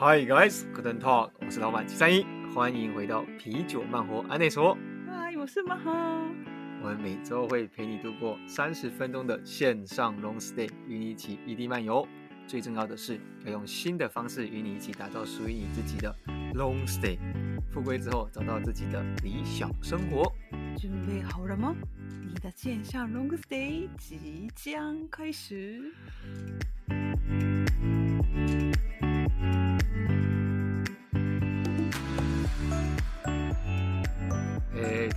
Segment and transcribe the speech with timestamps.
[0.00, 4.78] Hi guys, g o o d a n d Talk，我是老板七三一，欢迎回到啤酒慢活安内说。
[5.08, 6.24] 嗨，我是马哈。
[6.80, 12.06] 我们每周会陪你度过三十分钟的线上 Long Stay，与你一起异地漫游。
[12.46, 16.14] 最重要的是，要用新的方式与你一起打造属于你自己的
[16.54, 17.18] Long Stay，
[17.72, 20.32] 富归之后找到自己的理想生活。
[20.80, 21.74] 准备好了吗？
[22.24, 25.92] 你的线上 Long Stay 即将开始。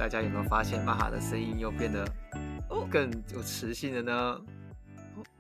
[0.02, 2.04] 大家有没有发现玛哈的声音又变得
[2.90, 4.42] 更有磁性了呢？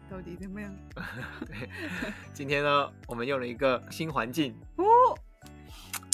[0.07, 0.71] 到底怎么样？
[2.31, 4.53] 今天呢，我们用了一个新环境。
[4.75, 4.85] 哦，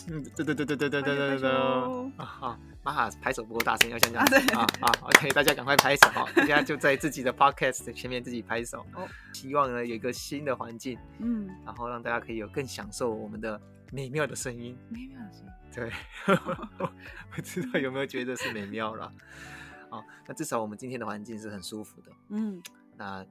[0.08, 2.24] 嗯，对对对对对对对对对啊！
[2.24, 6.26] 好，玛哈拍手不够大声，要再讲啊啊！OK，大家赶快拍手哈！
[6.34, 8.80] 大家就在自己的 Podcast 前面自己拍手。
[8.94, 13.60] 哦，希望呢有一个新的环境，嗯，然后让大家可以有更享受我们的。
[13.92, 16.36] 美妙的声音，美妙的声音，对，
[17.34, 19.12] 不知道有没有觉得是美妙了？
[19.90, 22.12] 哦，那至少我们今天的环境是很舒服的。
[22.30, 22.62] 嗯，
[22.98, 23.26] 那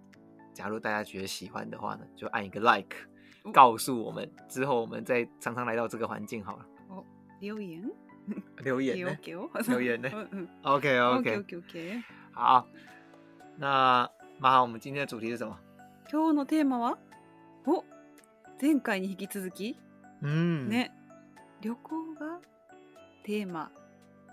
[0.55, 2.97] 假如大家觉得喜欢的话呢，就按一个 like，
[3.53, 6.67] 告诉我们，之后我们再常常来到这个环境好了。
[6.89, 7.05] 哦，
[7.41, 7.85] 留言，
[8.65, 9.13] 留言呢
[9.69, 10.09] 留言呢
[10.63, 12.67] ？OK OK OK OK，好，
[13.59, 14.09] 那
[14.41, 15.59] 上我们今天的主题是什么？
[16.09, 16.97] 今日的テーマは、
[17.67, 17.85] お
[18.63, 19.77] 前回に引き続き。
[20.27, 20.91] うん、ね
[21.61, 22.41] 旅行が
[23.23, 23.71] テーマ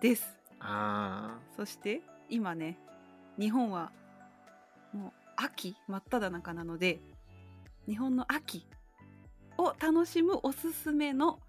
[0.02, 0.26] です
[0.60, 2.80] あそして今ね
[3.40, 3.92] 日本は
[4.92, 7.00] もう秋真っ只中なので
[7.88, 8.66] 日本の秋
[9.60, 11.40] を楽しむおすすめの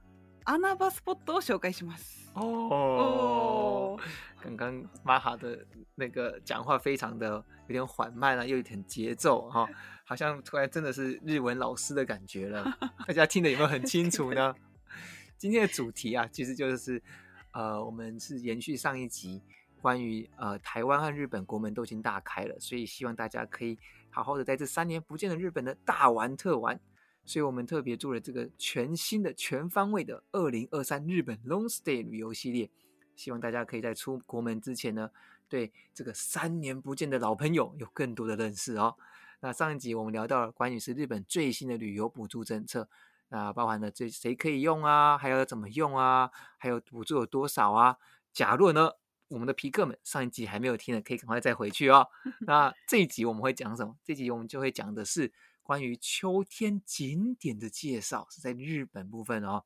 [0.47, 2.31] アナバスポットを紹介します。
[2.34, 3.98] 哦，
[4.42, 5.64] 刚刚马哈的
[5.95, 9.67] 那个讲话非常的有点缓慢啊，又有点节奏哈，
[10.05, 12.77] 好像突然真的是日文老师的感觉了。
[13.09, 14.55] 大家听得有没有很清楚呢？
[15.39, 17.03] 今天的主题啊，其实就是
[17.53, 19.43] 呃，我们是延续上一集
[19.81, 23.78] 关于呃台湾和日本国门都已经大开了，所以希望大家可以
[24.11, 26.78] 好好的在这三年不见的日本呢大玩特玩。
[27.27, 32.69] 所以我们特别做了这个全新的全方位的二零二三日本 long stay 旅游系列，
[33.17, 35.09] 希望大家可以在出国门之前呢，
[35.49, 38.95] 对这个三年不见的老朋友有更多的认识哦。
[39.41, 42.89] 那上一集我们聊到了关于是日本最新的旅游补助政策，
[43.31, 47.97] 那包含了这谁可以用啊，还要怎么用啊，还有补助有多少啊？
[48.35, 48.91] 假若呢，
[49.29, 52.06] 我们的皮克们上一集还没有听的，可以赶快再回去哦。
[52.41, 53.97] 那这一集我们会讲什么？
[54.05, 55.33] 这一集我们就会讲的是。
[55.64, 59.64] 关于秋天景点的介绍是在日本部分哦，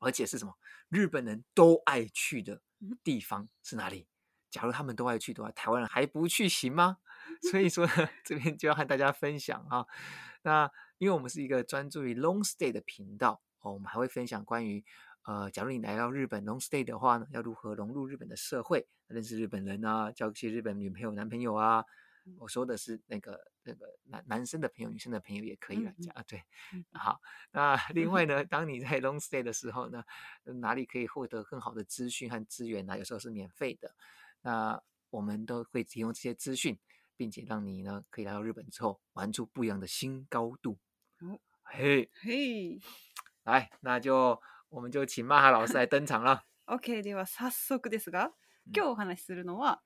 [0.00, 0.54] 而且是什么？
[0.88, 2.62] 日本人都爱去的
[3.02, 4.06] 地方是哪里？
[4.48, 6.98] 假如他们都爱去的话，台湾人还不去行吗？
[7.50, 7.86] 所以说，
[8.24, 9.84] 这边就要和大家分享啊。
[10.42, 14.84] 那因为我们是一个专注于 long stay 的频道哦，我们还会分享关于
[15.24, 21.84] 呃，假如你来到日本 long stay 的话呢，要如何融入日本的社会，认识日本人啊，交一些日本女朋友男朋友啊。
[22.38, 26.42] 我说的是那个那个男男生的朋友，女生的朋友也可以来讲啊，对，
[26.92, 27.20] 好，
[27.52, 30.04] 那另外 呢，当你在 long stay 的时候呢，
[30.60, 32.96] 哪里可以获得更好的资讯和资源呢？
[32.98, 33.94] 有时候是免费的，
[34.42, 34.80] 那
[35.10, 36.78] 我们都会提供这些资讯，
[37.16, 40.78] 并且让你呢可以来到日本之后玩出不一样的新高度。
[41.18, 41.26] 好，
[41.64, 42.80] 嘿，嘿，
[43.44, 46.44] 来，那就我们就请马哈老师来登场了。
[46.66, 48.32] OK，では早速ですが、
[48.72, 49.82] 今日お話するのは。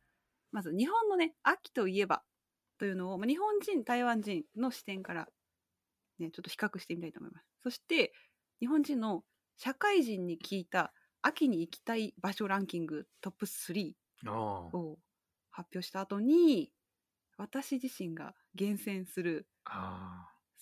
[0.53, 2.23] まず日本のね、秋といえば
[2.79, 5.29] というのを、まあ、日本人、台湾人の視点から、
[6.19, 7.47] ね、ちょっと比較してみたいと思います。
[7.63, 8.13] そして、
[8.61, 9.25] 日本人の
[9.57, 10.93] 社会人に聞いた
[11.23, 13.95] 秋に行きたい場所ランキングトップ3
[14.33, 14.99] を
[15.51, 16.71] 発表した後に、
[17.39, 19.47] 私自身が厳選する、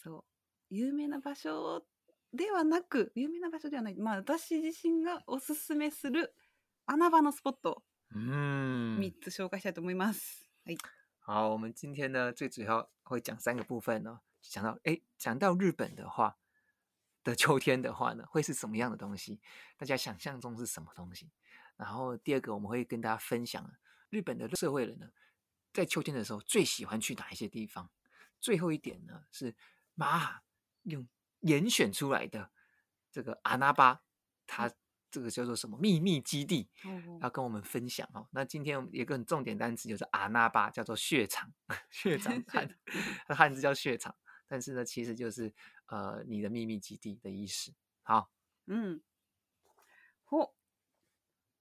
[0.03, 0.25] そう、
[0.71, 1.85] 有名な場所
[2.33, 6.35] ではなく、有名な場所ではない、まあ私自身がおすすめする
[6.87, 7.83] 穴場のスポット
[8.17, 10.47] 嗯，つ紹介したいと思います。
[11.19, 14.21] 好，我们今天呢，最主要会讲三个部分呢。
[14.41, 16.37] 讲到哎，讲到日本的话
[17.25, 19.41] 的秋天的话呢，会是什么样的东西？
[19.77, 21.33] 大家想象中是什么东西？
[21.77, 23.69] 然后第二个，我们会跟大家分享
[24.11, 25.09] 日本的社会人呢，
[25.73, 27.91] 在秋天的时候最喜欢去哪一些地方？
[28.41, 29.57] 最后一点呢，是
[29.95, 30.43] 马
[30.85, 31.09] 用
[31.41, 32.53] 严选出来的
[33.11, 34.03] 这个阿那巴
[34.47, 34.71] 他。
[35.15, 36.69] 这个叫做什么秘密基地？
[37.21, 38.27] 要跟我们分享哦。
[38.33, 41.53] 那今天一个很重点单词就是阿那巴，叫做血场，
[41.89, 42.69] 血场 汉，
[43.29, 44.13] 汉字叫血场，
[44.49, 45.55] 但是呢，其实就是
[45.87, 47.73] 呃你的秘密基地的意思。
[48.03, 48.29] 好，
[48.67, 49.01] 嗯，
[50.25, 50.53] 或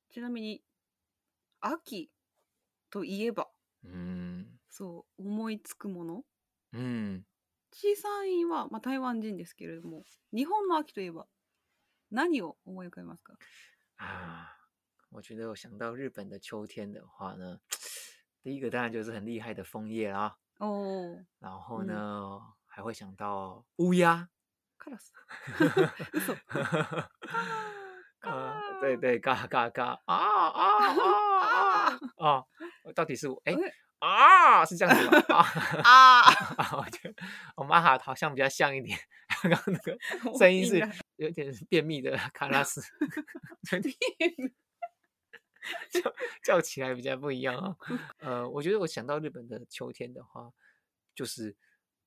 [0.09, 0.63] ちなみに
[1.61, 2.09] 秋
[2.89, 3.51] といえば、
[3.83, 6.23] 嗯，そう思いつくもの、
[6.71, 7.23] 嗯，
[7.71, 11.27] 小さいはま台湾人ですけれども日本の秋といえば。
[12.33, 13.17] 有我也可以吗？
[13.95, 14.55] 啊，
[15.09, 17.57] 我觉得我想到日本的秋天的话呢，
[18.43, 20.37] 第一个当然就是很厉害的枫叶啦。
[20.59, 21.17] 哦。
[21.39, 24.29] 然后呢，还会想到乌鸦。
[24.77, 25.11] 卡尔斯。
[28.19, 30.95] 啊，对对，嘎嘎嘎，啊啊啊
[31.41, 31.65] 啊
[32.19, 32.43] 啊！
[32.95, 33.53] 到底是我哎
[33.99, 34.63] 啊？
[34.65, 35.25] 是这样子吗？
[35.83, 36.77] 啊啊！
[36.77, 37.15] 我觉得
[37.55, 38.97] 我妈哈好像比较像一点，
[39.41, 39.97] 刚刚那个
[40.39, 41.02] 声音是。
[41.17, 42.81] 有点便秘的卡拉斯，
[43.69, 43.93] 肯定
[45.91, 46.13] 叫
[46.43, 47.77] 叫起来比较不一样啊。
[48.19, 50.51] 呃，我觉得我想到日本的秋天的话，
[51.15, 51.55] 就是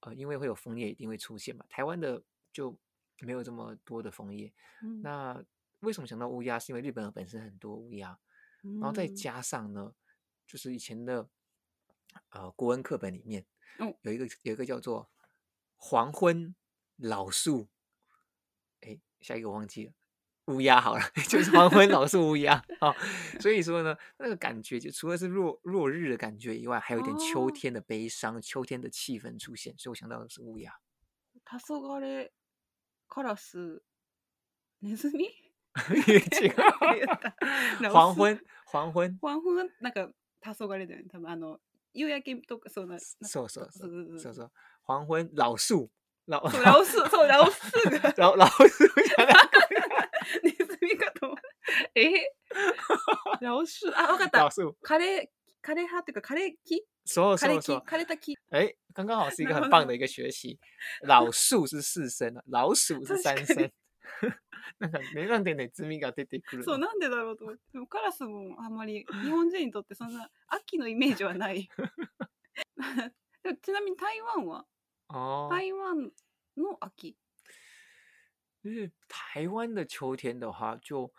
[0.00, 1.64] 呃，因为会有枫叶一定会出现嘛。
[1.68, 2.22] 台湾的
[2.52, 2.76] 就
[3.20, 4.52] 没有这么多的枫叶。
[5.02, 5.42] 那
[5.80, 6.58] 为什么想到乌鸦？
[6.58, 8.18] 是因为日本本身很多乌鸦，
[8.80, 9.94] 然后再加上呢，
[10.46, 11.28] 就是以前的
[12.30, 13.46] 呃国文课本里面
[14.02, 15.08] 有一个有一个叫做
[15.76, 16.56] 黄昏
[16.96, 17.68] 老树。
[18.82, 19.92] 哎，下一个忘记了，
[20.46, 22.92] 乌鸦好了， 就是黄昏老树乌鸦啊，
[23.40, 30.72] 所以说呢，那个感觉就除了是落落日的感觉以外，还有一点秋天的悲伤，秋天的气氛出现，所以我想到的是乌鸦。
[31.44, 32.28] 他说过的
[37.92, 41.60] 黄昏黄昏黄昏那个他说过的，他们那个
[41.92, 42.98] 油烟都可能。
[42.98, 44.50] 是是是是是是
[44.84, 45.90] 黄昏老树。
[46.26, 47.60] ラオそうラオス、そう、ラオス
[48.00, 49.38] が ラオスじゃない
[51.94, 52.14] え
[53.40, 54.48] ラオス、あ、わかった。
[54.82, 55.26] カレー、
[55.62, 57.84] カレー派っていうか、カレー木そうカレそーうそう。
[57.94, 57.98] え。
[57.98, 58.36] レーた木。
[58.50, 60.58] 哎，刚刚好是一个很棒的一个学习。
[61.02, 63.72] 老树是四声啊，老鼠是三確か声に。
[64.80, 67.62] なんかね、なんでね、ズが出てくるそう、なんでだろうと思って。
[67.88, 71.68] カラスもあんまり、日本人にとってそんな、秋のイメージはない。
[73.62, 74.66] ちなみに台湾は
[75.06, 75.06] 台湾的秋，
[78.62, 81.12] 就是台湾的秋天的话，就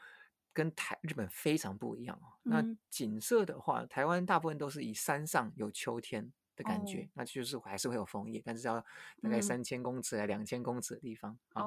[0.51, 2.37] 跟台日本非常不一样哦。
[2.43, 8.81] 那景色的话，台湾大部分都是以山上有秋天的感觉，那就是还是会有枫叶，但是要
[9.21, 11.63] 大概三千公尺两千公尺的地方啊。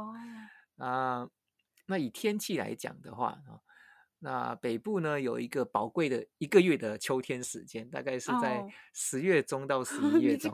[0.76, 1.30] 那
[1.86, 3.60] 那以天气来讲的话啊。
[4.20, 8.62] 那北部呢，有一个宝贵的一个月的秋天时间，大概是在
[8.92, 10.52] 十月中到十一 月中，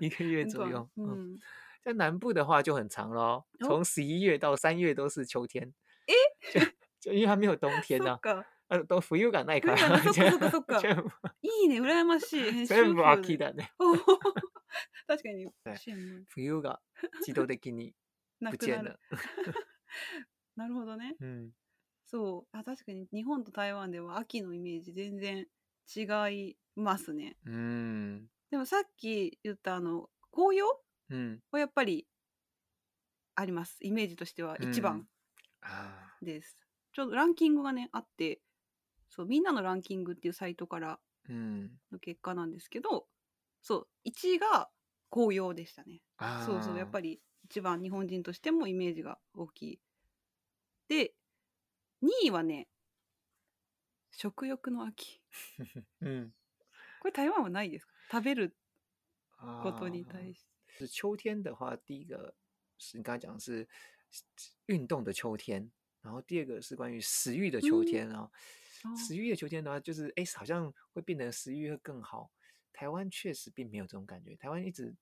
[0.00, 0.88] 一个月左右。
[0.96, 1.38] 嗯，
[1.82, 5.72] 在南部的话就很长了，从十一月到三月都是秋天。
[6.08, 6.14] 诶，
[7.00, 8.18] 就因为它没有冬 天 呢，
[8.66, 9.60] 啊，都没有冬天。
[9.60, 10.90] 没有，没有，没有，没有，没有，没有，没有，
[11.84, 12.04] 没有，
[20.66, 20.68] 没
[21.20, 21.22] 有，
[22.10, 25.44] そうあ確かに日本と台湾では秋のイメージ全然
[25.94, 27.36] 違いますね。
[27.44, 30.80] うんでもさっき言ったあの紅葉
[31.50, 32.06] はやっぱり
[33.34, 35.06] ありますイメージとしては一番
[36.22, 36.56] です。
[36.94, 38.40] ちょうどランキングがねあって
[39.10, 41.68] そうみんなのランキングっていうサイトからの
[42.00, 43.04] 結果なんですけど、
[43.60, 44.70] そう1位が
[45.10, 46.00] 紅葉でしたね。
[46.46, 49.80] そうそうやっぱり一番日本人としてもイメージが大きい。
[50.88, 51.12] で
[52.02, 52.68] 2位はね、
[54.12, 55.20] 食欲の秋。
[56.00, 56.34] うん。
[57.00, 58.56] これ台湾はないですか食べる
[59.62, 60.44] ことに対し
[60.78, 60.86] て。
[60.86, 62.34] 是秋天的话，第一个
[62.78, 63.68] 是你刚才讲的是
[64.66, 65.70] 运动的秋天，
[66.02, 68.22] 然后第二个是关于食欲的秋天啊。
[68.22, 68.30] 哦
[68.96, 72.30] 食欲的秋天的话，就是哎，好像会变得食欲会更好。
[72.72, 74.94] 台湾确实并没有这种感觉，台湾一直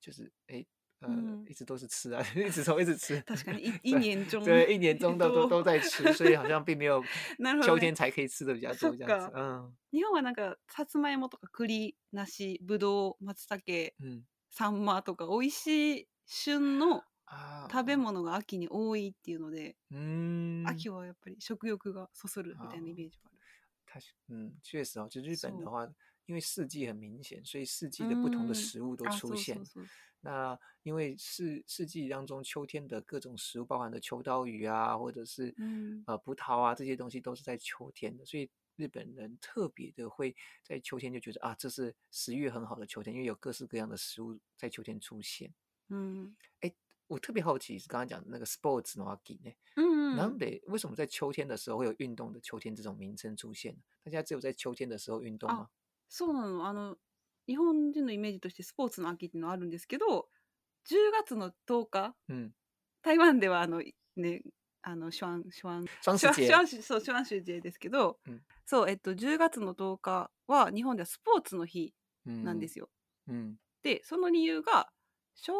[0.00, 0.64] 就是哎，
[1.02, 3.16] 嗯，一直都是吃啊， 一直一直吃。
[3.22, 7.02] 確かに一 年中对一年中都都都在吃，所以好像并没有
[7.62, 9.30] 秋天才可以吃的比较多这样子。
[9.36, 13.92] 嗯，日本はなんかさつまいもとか栗、梨、ぶどう、松茸、
[14.50, 15.66] サンマとか美味し
[16.02, 17.02] い旬の
[17.70, 19.76] 食べ物が秋に多いっていうので、
[20.66, 23.36] 秋はやっぱり食欲がそそるみたいなイメージがある。
[23.84, 25.86] 確嗯，确实哦，就日本的话，
[26.24, 29.58] 因为四季很明显，所以四季的不同的食物都出现。
[29.76, 29.86] 嗯
[30.20, 35.54] 那因为四四季当中，秋天的各种食物，包含的秋刀鱼啊，或者是
[36.06, 45.52] 呃葡萄啊，这些东西都是在秋天的，所以日本人特别的会在秋天就觉得啊，这是食欲很好的秋天，因为有各式各样的食物在秋天出现。
[45.88, 46.72] 嗯，哎，
[47.06, 49.52] 我特别好奇，是刚刚讲的那个 sports nagi 呢？
[49.76, 53.76] 嗯，南得为什么在秋天的时候会有运动的秋天这种名称出现？
[54.02, 55.56] 大家只有在秋天的时候运动吗？
[55.56, 55.70] 啊，
[56.10, 56.96] そうなのあの。
[57.48, 60.26] 日本人のイメージとしてスポーツの秋っていうのはあるんですけど
[60.88, 62.50] 10月の10日、うん、
[63.02, 63.82] 台湾ではあの
[64.16, 64.42] ね
[64.82, 71.92] あのシュワンシュワンシュワンシュワンシュワンシュジンですけど、うん、そうえっと10月の10日は日本ではスポーツの日
[72.24, 72.88] なんですよ。
[73.28, 74.88] うん、でその理由が
[75.34, 75.52] 昭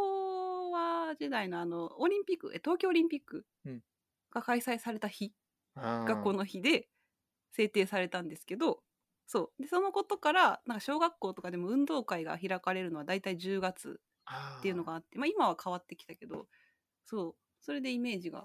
[0.73, 3.45] 和時代のあのオリンピック東京オリンピック
[4.33, 5.33] が開催された日
[5.77, 6.87] がこの日で
[7.53, 8.79] 制定されたんですけど、
[9.27, 14.01] そうでそのことからなんか小学校とかでも運動会が開かれるのは大体10月
[14.59, 16.47] っていうのがあってまあ、今は変わってきたけど
[17.05, 18.45] そうそれでイメージが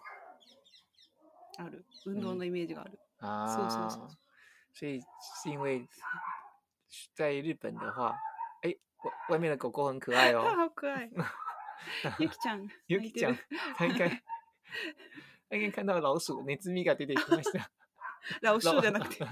[1.60, 3.00] ある運動のイメージがある。
[3.20, 4.18] ああそうそうそう。
[4.74, 5.00] 所以
[5.44, 5.88] 是因为
[7.14, 8.16] 在日本的话，
[8.64, 8.74] 哎，
[9.30, 10.88] 外外面的狗狗很可爱哦， 好
[12.18, 13.38] ゆきちゃん、 ゆきちゃん、
[13.76, 14.10] 它应该
[15.52, 17.70] 它应该看到老鼠，ネズミが出てきました。
[18.42, 19.24] 老鼠じゃなくて、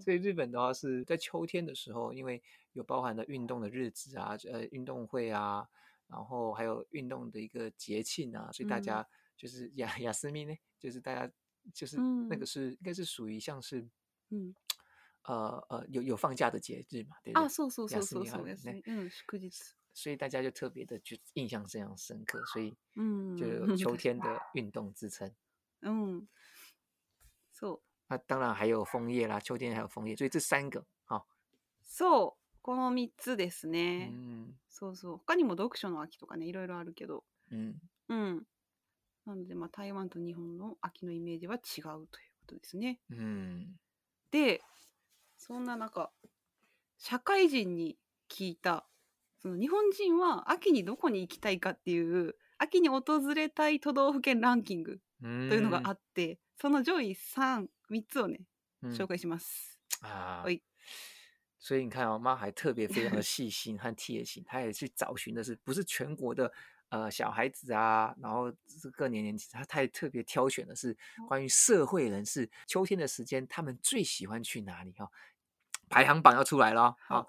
[0.00, 5.66] 所以日本的话是在秋天的时候，因为有包含了运动的日子啊，呃，运动会啊，
[6.06, 11.30] 然后还有运动的一个节庆啊，所以大家就是雅 雅思密呢，就是大家
[11.74, 11.96] 就是
[12.28, 13.86] 那个是应该是属于像是，
[14.30, 14.54] 嗯，
[15.24, 17.42] 呃呃有有放假的节日嘛，对不对？
[17.42, 19.08] 啊，
[19.94, 25.32] 所以大家就特别的就印象非常深刻，所以嗯，就 秋天的运动之称。
[25.80, 26.26] 嗯
[27.52, 30.84] ，s o 那当然还有枫叶啦，秋天还有枫叶，所以这三个
[31.90, 34.12] そう、この三つですね。
[34.68, 35.16] そうそう。
[35.20, 37.24] 他にも読書の秋とかね、いろいろあるけど。
[37.50, 37.76] うん。
[38.10, 38.42] うん。
[39.24, 43.00] なので、まあ、台湾と日本の秋のイメージは違うということですね。
[44.30, 44.60] で、
[45.38, 46.10] そんな中、
[46.98, 47.96] 社会人に
[48.30, 48.86] 聞いた、
[49.40, 53.02] その日本人は秋にどこに行きたいかっていう、秋に訪
[53.34, 58.40] れたい都道府県ランキングというのがあって、その上位3三つをね、
[58.82, 59.78] 紹介します。
[60.02, 60.44] 啊，
[61.58, 66.52] 所以你看哦，妈还特别非常的细心和贴心，她也去找寻的是不是全国的
[66.90, 75.10] 呃小孩子啊，然后这个年龄级，她太特别挑选的是关于社会人士秋天的时间，他们最喜欢去哪里哈？
[75.88, 77.26] 排行榜要出来了，好，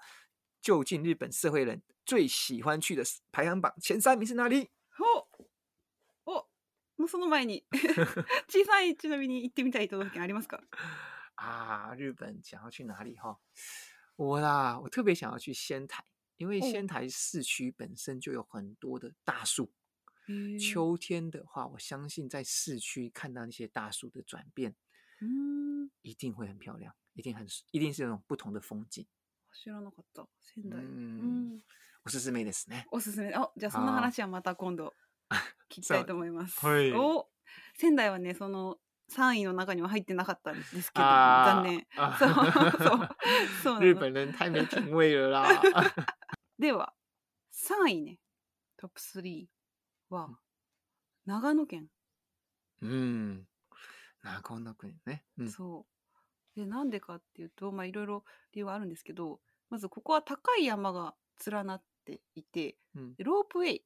[0.60, 3.02] 就近日本社会人最喜欢去的
[3.32, 4.70] 排行榜前三名是哪里？
[7.00, 7.64] 那，その前に、
[8.50, 10.60] 小さいちなみに行ってみたい東北県ありますか？
[11.36, 13.38] 啊， 日本想要去哪里哈？
[14.16, 16.04] 我啦，我特别想要去仙台，
[16.36, 19.72] 因为仙台市区本身就有很多的大树。
[20.28, 20.58] 嗯。
[20.58, 24.76] 秋天的话，我相信在市区看到那些大树的转变，
[25.22, 29.06] 嗯，一定会很漂亮，一定很，一定是那种不同的风景。
[29.50, 30.76] 仙台那个岛，仙台。
[30.76, 31.62] 嗯。
[32.04, 32.86] おすすめですね。
[32.90, 34.92] おすすめ、お、じゃあそん話はまた今度。
[35.70, 36.66] 聞きたいと思います。
[36.66, 37.28] はい、お
[37.76, 38.76] 仙台はねその
[39.16, 41.86] 3位の中には入ってなかったんですけど、残念。
[42.18, 43.08] そう
[43.78, 45.44] そう日本人太没品味了啦。
[46.58, 46.92] では
[47.52, 48.18] 3位ね、
[48.76, 49.46] トップ3
[50.10, 50.38] は
[51.24, 51.88] 長野県。
[52.82, 53.48] うん、
[54.22, 55.24] 長野県ね。
[55.38, 56.56] うん、そう。
[56.58, 61.14] でなんでかっていうと、まあいろいろ理由はあるんですけど、まずここは高い山が
[61.46, 63.84] 連なっていて、うん、ロープウェイ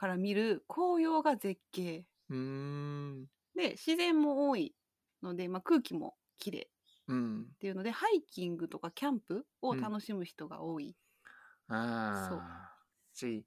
[0.00, 4.74] から見る紅葉が絶景うんで自然も多い
[5.22, 6.66] ので、まあ、空気もきれいっ
[7.60, 10.96] ていうので、うん、ハイキングとかキャンプを楽しむ人が多い。
[11.68, 12.42] うん、あそう
[13.12, 13.44] 所以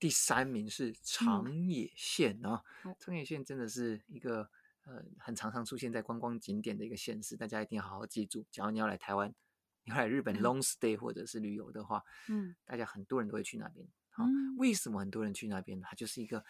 [0.00, 4.50] 第三名是長野县啊，嗯、長野县真的是一个
[4.84, 8.44] 呃很常常出现在观光景点的一个县市，大家一定要好好记住。
[8.50, 9.32] 假如你要来台湾，
[9.84, 13.86] 你要来日本 long stay 或者是旅游的话，嗯，大家很多人都会去那边。
[14.14, 14.24] 好，
[14.58, 15.86] 为什么很多人去那边呢？
[15.90, 16.44] 它就是一个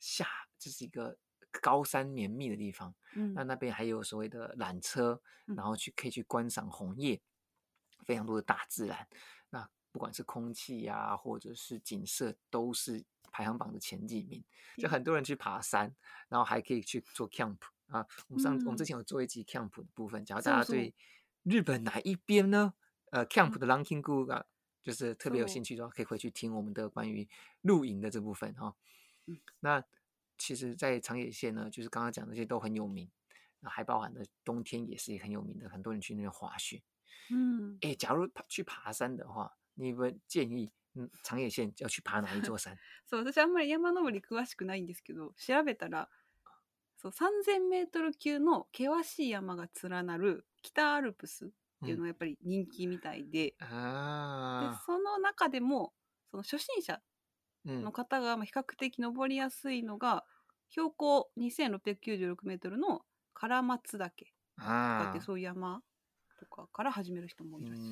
[0.00, 0.26] 下，
[0.58, 1.16] 就是一个
[1.62, 2.92] 高山绵密的地方。
[3.14, 7.20] 嗯，那那边还有所谓的缆车，然后去可以去观赏红叶，
[8.04, 9.06] 非常多的大自然。
[9.50, 14.42] 那不管是空气呀，或者是景色，都是排行榜的前几名。
[14.76, 15.94] 就很多人去爬山，
[16.28, 18.04] 然后还可以去做 camp 啊。
[18.26, 20.92] 我们上我们之前有做一集 camp 的部分，假如大家对
[21.44, 22.74] 日本哪一边呢？
[23.12, 24.44] 呃，camp 的 l a n k i n g 啊。
[24.84, 27.26] 就是特别有兴趣的话，可以回去听我们的关于
[27.62, 28.76] 露营的这部分哈。
[29.26, 29.40] 嗯。
[29.60, 29.82] 那
[30.36, 33.10] 其实，在长野县呢，就是刚刚讲那些都很有名，
[33.60, 36.82] 那还包含的冬天也是很有名的，很多人去那边滑雪。
[37.30, 37.78] 嗯。
[37.80, 42.78] 哎，假如去爬山的话，你们建议嗯长野县要去爬哪一座山？
[43.10, 46.10] そう、私あんまり山登り詳しくないんですけど、調べたら、
[46.98, 51.50] そう、3000メートル級の険しい山が連なる北アルプス。
[51.84, 53.64] っていうのはやっぱり人気みたいでうん、で
[54.86, 55.92] その中でも
[56.30, 56.98] その初心者
[57.66, 60.24] の方が比較的登りやすいのが、
[60.70, 63.00] 標高2696メートルの
[63.38, 64.26] 唐松岳
[64.58, 65.80] とかってそういう山
[66.40, 67.82] とかから始める人もいるし、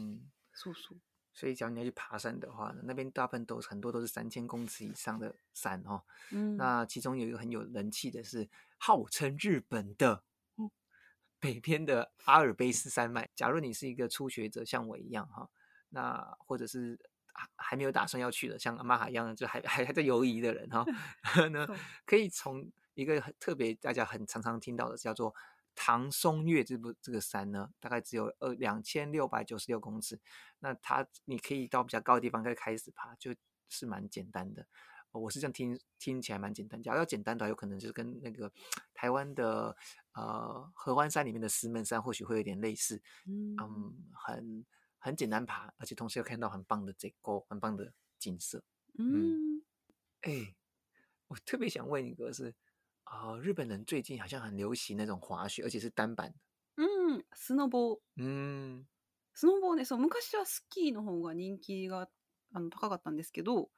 [0.54, 0.99] そうそう。
[1.34, 6.02] 所以，只要你要去爬山的话那边大部分都很多都是三千公尺以上的山哦。
[6.32, 8.46] 嗯，那其中有一个很有人气的是，
[8.76, 10.22] 号称日本的
[11.42, 15.50] 北边的阿尔卑斯山脉，假如你是一个初学者，像我一样哈，
[15.88, 16.96] 那或者是
[17.34, 20.87] 还还没有打算要去的，像阿玛哈一样的，就还还 还在犹疑的人哈，
[21.49, 21.66] 呢，
[22.06, 25.34] 可以从一个特别大家很常常听到的叫做
[25.75, 30.20] 唐松岳这部这个山呢，大概只有二两千六百九十六公尺，
[30.61, 33.34] 那它你可以到比较高的地方再开始爬，就
[33.68, 34.64] 是蛮简单的。
[35.21, 38.50] 我是这样听听起来蛮简单假如要简单的话，有可能就是跟那个
[38.95, 39.76] 台湾的
[40.14, 43.57] 呃合欢山里面的石门山或许会有点类似，嗯，
[44.14, 44.64] 很
[44.99, 48.64] 很简单爬，而且同时又看到很棒的这个很棒的景色，
[48.99, 49.62] 嗯，
[50.23, 50.54] 哎，
[51.28, 52.54] 我特别想问一个是
[53.04, 56.37] 啊，日本人最近好像很流行那种滑雪，而且是单板的，
[56.76, 58.87] 嗯，snowboard，嗯
[59.37, 62.09] ，snowboard 呢，そう昔はスキーの方が人気が
[62.54, 63.69] あの高かったんですけど。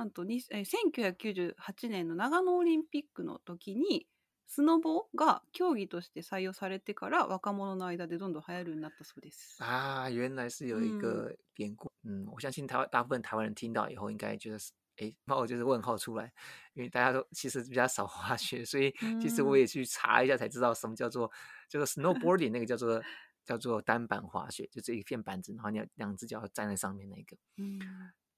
[0.00, 1.52] なんとに、え1998
[1.90, 4.06] 年の長野オリンピックの時に
[4.46, 9.58] スノボが競技として採用されてから若者の間でどんどん流行るようになったそうです。
[9.60, 11.92] あ、原来是有一个典故。
[12.04, 16.32] 嗯，我相信台大部分台湾人听到以后，应该觉是哎，那我就是问号出来，
[16.72, 18.90] 因为大家都其实比较少滑雪，所以
[19.20, 21.30] 其实我也去查一下才知道什么叫做
[21.68, 23.02] 叫做 snowboarding，那个叫做
[23.44, 27.36] 叫做单板滑雪，就是一片板子，然后你要两只脚站在上面那个。
[27.58, 27.78] 嗯，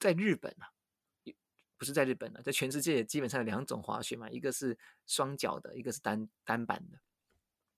[0.00, 0.66] 在日本啊，
[1.82, 6.96] 不是在日本了，在全世界基本上有两种滑雪嘛，一个是双脚的，一个是单单板的。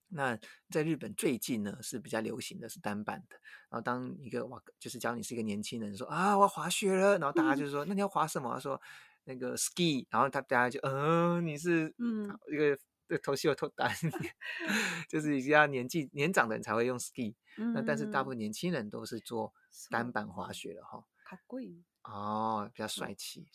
[0.09, 3.37] 那在日本最近呢是比较流行的，是单板的。
[3.71, 8.53] 然后当一个哇，就是教你是一个年轻人，说啊我要滑雪了，然后大家就说那你要滑什么？
[8.53, 8.79] 他说
[9.25, 12.79] 那个 ski，然后他大家就嗯你是嗯一个
[13.23, 13.91] 头秀头单，
[15.09, 17.33] 就是比较年纪年长的人才会用 ski，
[17.73, 19.55] 那但是大部分年轻人都是做
[19.89, 21.03] 单板滑雪的哈。
[21.27, 23.47] 它贵哦，比较帅气。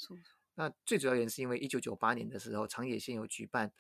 [0.60, 3.72] 那最主要原因是因为一九九八年的时候，长野县有举办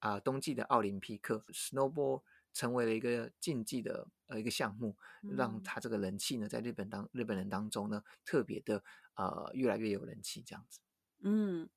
[0.00, 2.20] 啊冬季的奥林匹克，snowball
[2.52, 4.96] 成为了一个竞技的呃一个项目，
[5.36, 8.82] 让他这个人气呢，在日本当日本人当中呢，特别的
[9.14, 10.80] 呃越来越有人气这样子。
[11.20, 11.70] 嗯，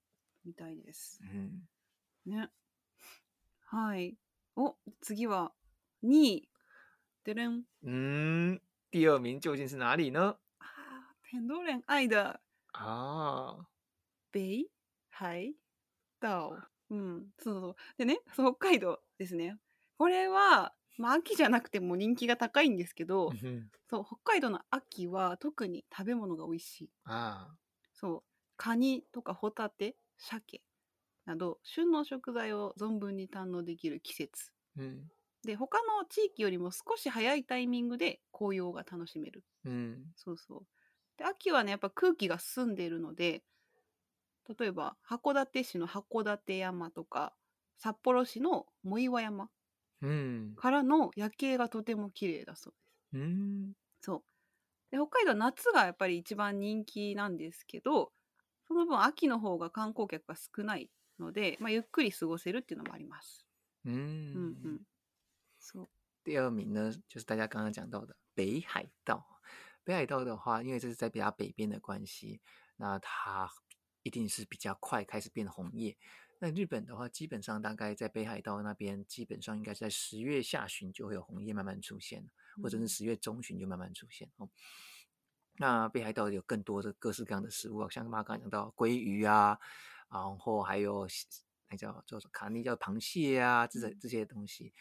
[0.43, 1.19] みたいです。
[1.31, 1.67] 嗯，
[2.25, 2.49] ね、
[3.69, 4.17] はい。
[4.55, 5.53] お、次は
[6.01, 6.47] 二。
[7.23, 7.65] でれん。
[7.83, 8.59] 嗯，
[8.89, 10.39] 第二名究竟是哪里呢？
[10.57, 11.13] 啊，
[11.47, 12.41] 多人爱的。
[12.71, 13.67] 啊。
[14.31, 14.41] 北
[15.11, 15.55] 海
[16.21, 16.57] 道。
[16.91, 17.75] うん、そうそう。
[17.97, 19.57] でね、そう北海道ですね。
[19.97, 23.31] これは、まあ、秋じゃなくても人気が高いんですけど、
[23.89, 26.89] そう北海道の秋は特に食べ物が美味しい。
[27.05, 27.49] あ
[27.93, 28.23] そう
[28.57, 30.61] カニとかホタテ鮭
[31.25, 35.03] など旬の食材を存分に堪能できる季節、うん、
[35.45, 40.63] で他の地域よりも少し早いタイミングで紅葉が楽しめる、うん、そうそう
[41.17, 43.43] で秋はねやっぱ空気が澄んでいるので
[44.59, 47.33] 例えば函館市の函館山とか
[47.77, 49.49] 札幌市の藻岩山
[50.57, 52.73] からの夜景がとても綺麗だそう
[53.13, 53.21] です。
[53.21, 54.23] うんそう
[54.91, 58.11] で北海道は夏がやっぱり一番人気なんですけど
[58.67, 63.45] その分秋の方が観光客が少ないので、まあ、ゆっくり過ごせるっていうのもあります。
[63.85, 63.93] 嗯嗯
[64.65, 64.81] 嗯ん
[65.59, 65.89] そう
[66.25, 69.23] 第二名呢，就是大家刚刚讲到的北海道。
[69.83, 72.39] 北海道的话，因为这是在比较北边的关系，
[72.77, 73.49] 那它
[74.03, 75.97] 一定是比较快开始变红叶。
[76.39, 82.25] 那日本的话，基本上大概在北海道那边，基本上应该是在十月下旬就会有红叶慢慢出现，
[82.63, 84.49] 或者是十月中旬就慢慢出现哦。
[85.57, 89.59] 那北海道有更多的各式各样的食物啊，像妈刚才讲到鲑鱼啊，
[90.09, 91.05] 然后还有
[91.69, 94.73] 那叫叫做卡尼叫螃蟹啊，这些这些东西。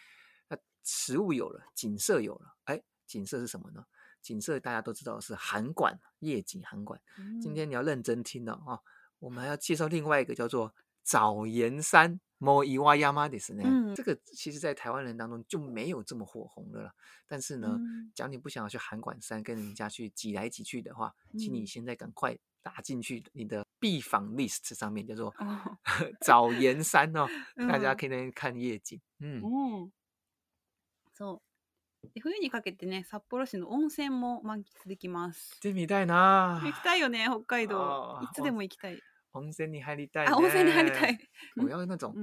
[0.49, 3.85] 那食物有了，景色有了，哎，景色是什么呢？
[4.23, 7.01] 景色大家都知道是函馆夜景，函馆。
[7.43, 8.79] 今天你要认真听了啊！
[9.21, 13.63] 我们还要介绍另外一个叫做早岩山 m o i y a m a d s 呢。
[13.67, 16.93] 嗯，这个其实在台湾人当中就没有这么火红的了。
[17.27, 17.79] 但是呢，
[18.15, 25.35] 讲、你不想要去函馆山跟人家去挤来挤去的话，请你现在赶快打进去你的必访 list 上面，叫做
[26.21, 27.27] 早岩山哦，
[27.69, 29.01] 大家可以看夜景。
[29.21, 29.93] 嗯，嗯，
[31.17, 31.41] そう。
[32.23, 35.59] 冬にかけてね、札幌市の温泉も満喫できます。
[35.61, 36.63] たいな。
[36.85, 38.21] たいよね、北海道。
[38.23, 39.03] いつでも行きたい。
[39.33, 40.25] 温泉里，海里待。
[40.25, 41.19] 啊，温泉里海里待啊温泉你还里带，
[41.65, 42.15] 我要那种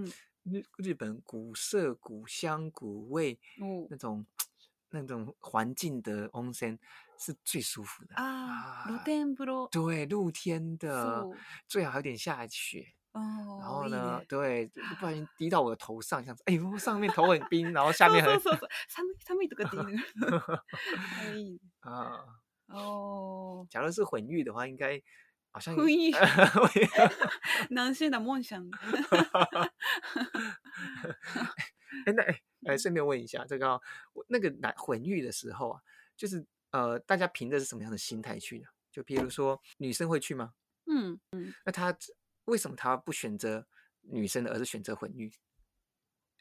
[0.43, 3.39] 日日本古色古香、古味
[3.89, 4.25] 那种
[4.89, 6.77] 那种环境的温泉
[7.17, 8.15] 是最舒服的。
[8.15, 9.67] 啊，露天浴罗。
[9.69, 11.25] 对，露天的
[11.67, 12.85] 最好有点下雪。
[13.11, 13.57] 哦。
[13.59, 18.39] 然后呢，对，不小心滴到我的头上，这样子，哎，上面头很 冰，然后下面很。
[18.39, 19.77] 所以，上面上面这个滴。
[21.81, 22.19] 啊。
[22.67, 23.67] 哦。
[23.69, 25.01] 假如是混浴的话，应该。
[25.55, 26.11] 好像意
[27.69, 28.61] 男生的梦想。
[32.05, 32.21] 哎， 那
[32.69, 33.79] 哎，顺便问一下，这个
[34.27, 35.79] 那个男混浴的时候啊，
[36.17, 38.67] 就是呃，大家凭着是什么样的心态去的？
[38.91, 40.53] 就比如说女生会去吗？
[40.87, 41.97] 嗯嗯，那他
[42.45, 43.65] 为什么他不选择
[44.01, 45.31] 女生，而是选择混浴？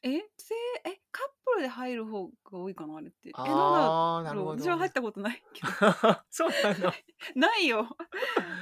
[0.02, 1.33] 哎这哎他。
[1.54, 5.70] ロで入る方が多いかなあれってああなるほど私は入ったことないけど
[6.30, 6.92] そうなんだ
[7.34, 7.96] ないよ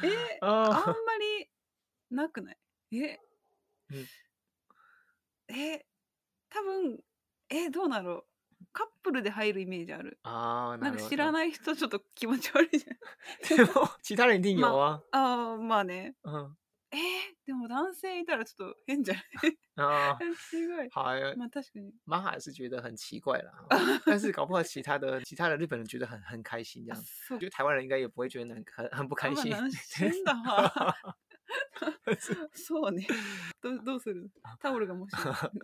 [0.05, 0.94] えああんま
[1.40, 1.50] り
[2.11, 2.59] なくない
[2.92, 3.20] え、
[3.90, 5.87] うん、え
[6.50, 7.00] 多分
[7.48, 8.26] えどうだろう
[8.72, 10.18] カップルで入るイメージある。
[10.22, 13.66] ああ、なんか知らない人ちょっと気持ち悪いじゃん。
[13.66, 13.70] でも、
[14.02, 15.05] 知らない人形は。
[15.11, 16.14] あ、あまあね。
[16.22, 16.57] うん。
[16.94, 16.98] えー、
[17.46, 19.24] でも男性いたらちょっと変じゃない
[19.76, 20.18] あ、
[20.50, 21.33] 奇怪。
[21.33, 21.37] い。
[21.37, 21.92] まあ確かに。
[22.07, 23.55] 玛ハは觉得很奇怪だ。
[24.05, 26.98] 但是搞不好其他的其他的日本人觉得很很开心这样，
[27.31, 29.50] 我觉得台湾人应该也不会觉得很很不开心。
[29.96, 30.94] 真的哈。
[32.52, 33.07] そうね。
[33.62, 34.31] どどうする？
[34.61, 35.12] タオルがもし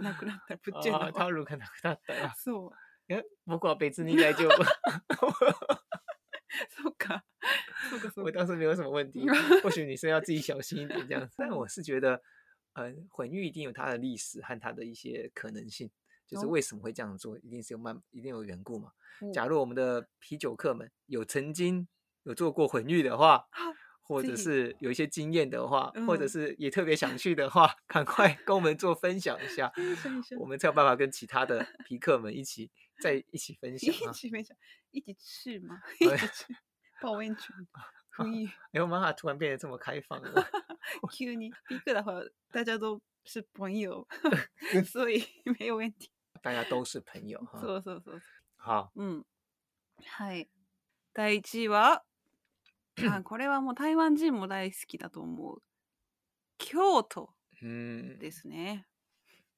[0.00, 1.12] なくなったらプっちゃけ。
[1.12, 2.34] タオルがなくなったら。
[2.36, 2.72] そ
[3.08, 3.12] う。
[3.14, 4.62] い僕は別に大丈夫。
[6.70, 7.22] 苏卡，
[8.16, 9.26] 我当时没有什么问 题。
[9.62, 12.20] 或许女生要自己小心一点这样子，但我是觉得，
[12.74, 15.90] 呃，混浴一定有它的历史，和它的一些可能性，
[16.26, 18.90] 就是为什么会这样做，一定是有慢，一定有缘故嘛。
[19.32, 21.86] 假如我们的啤酒客们有曾经
[22.22, 23.44] 有做过混浴的话，
[24.02, 29.70] 或者是有一些经验的话，或者是也特别想去的话，赶快跟我们做分享一下，
[30.40, 32.70] 我们才有办法跟其他的皮客们一起。
[33.00, 34.56] 在一起分享一起分享，
[34.90, 36.56] 一起去嘛，一起去
[37.00, 37.56] 泡温泉。
[38.18, 38.26] 哎
[38.72, 40.22] 呦妈呀，突然变得这么开放了。
[41.12, 44.06] 急にビク的话，大家都是朋友，
[44.84, 45.22] 所以
[45.60, 46.10] 没有问题。
[46.42, 48.22] 大家都是朋友そうそうそう。
[48.56, 49.24] 好，う
[50.02, 50.48] はい。
[51.14, 52.02] 第一位は、
[53.14, 55.62] あこれはもう台湾人も大好きだと思う。
[56.58, 57.32] 京都
[58.18, 58.86] ですね。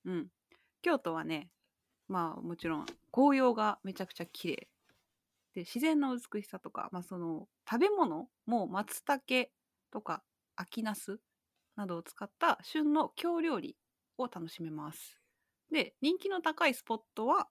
[0.05, 0.31] うん。
[0.83, 1.51] 京都はね、
[2.11, 4.57] まあもちろん紅葉がめちゃくちゃ綺麗
[5.55, 9.49] で自然の美しさとか、まあ、その食べ物も松茸
[9.93, 10.23] とか
[10.57, 11.19] 秋ナス
[11.77, 13.77] などを使った旬の京料理
[14.19, 15.19] を楽しめます。
[15.73, 17.47] で人気の高いスポットは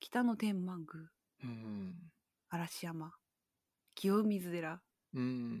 [0.00, 1.06] 北の天満宮、
[1.44, 1.94] うん、
[2.48, 3.12] 嵐山
[3.94, 4.80] 清水寺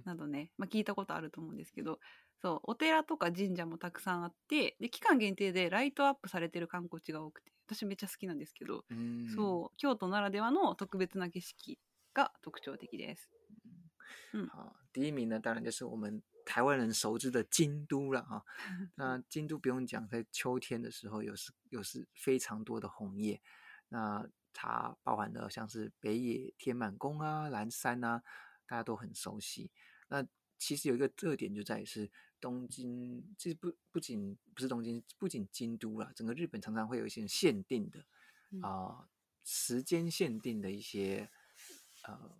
[0.06, 1.98] などね、まあ、聞いたことあると思うんですけど
[2.40, 7.74] そうお寺とか神社もたくさんあってで期間限定でライトアップされてる観光地が多くて好
[15.70, 18.42] 是我们台湾人熟知的京都了啊。
[18.96, 23.40] 那京都不用讲，在秋天的时候，有是有是非常多的红叶。
[23.88, 28.22] 那它包含了像是北野天满宫啊、岚山啊，
[28.66, 29.70] 大家都很熟悉。
[30.08, 30.26] 那
[30.58, 32.10] 其实有一个特点，就在是。
[32.40, 38.04] 东京，这不不仅不是东京，不仅京都了，整个日本常常会有一些限定的
[38.62, 39.08] 啊
[39.44, 41.30] 时间限定的一些
[42.04, 42.32] 呃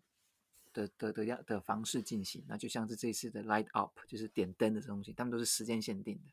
[0.73, 2.45] 的的的样的方式进行。
[2.49, 6.31] 那就像是这次的 Light Up，就是点灯的东西，他们都是时间限定的。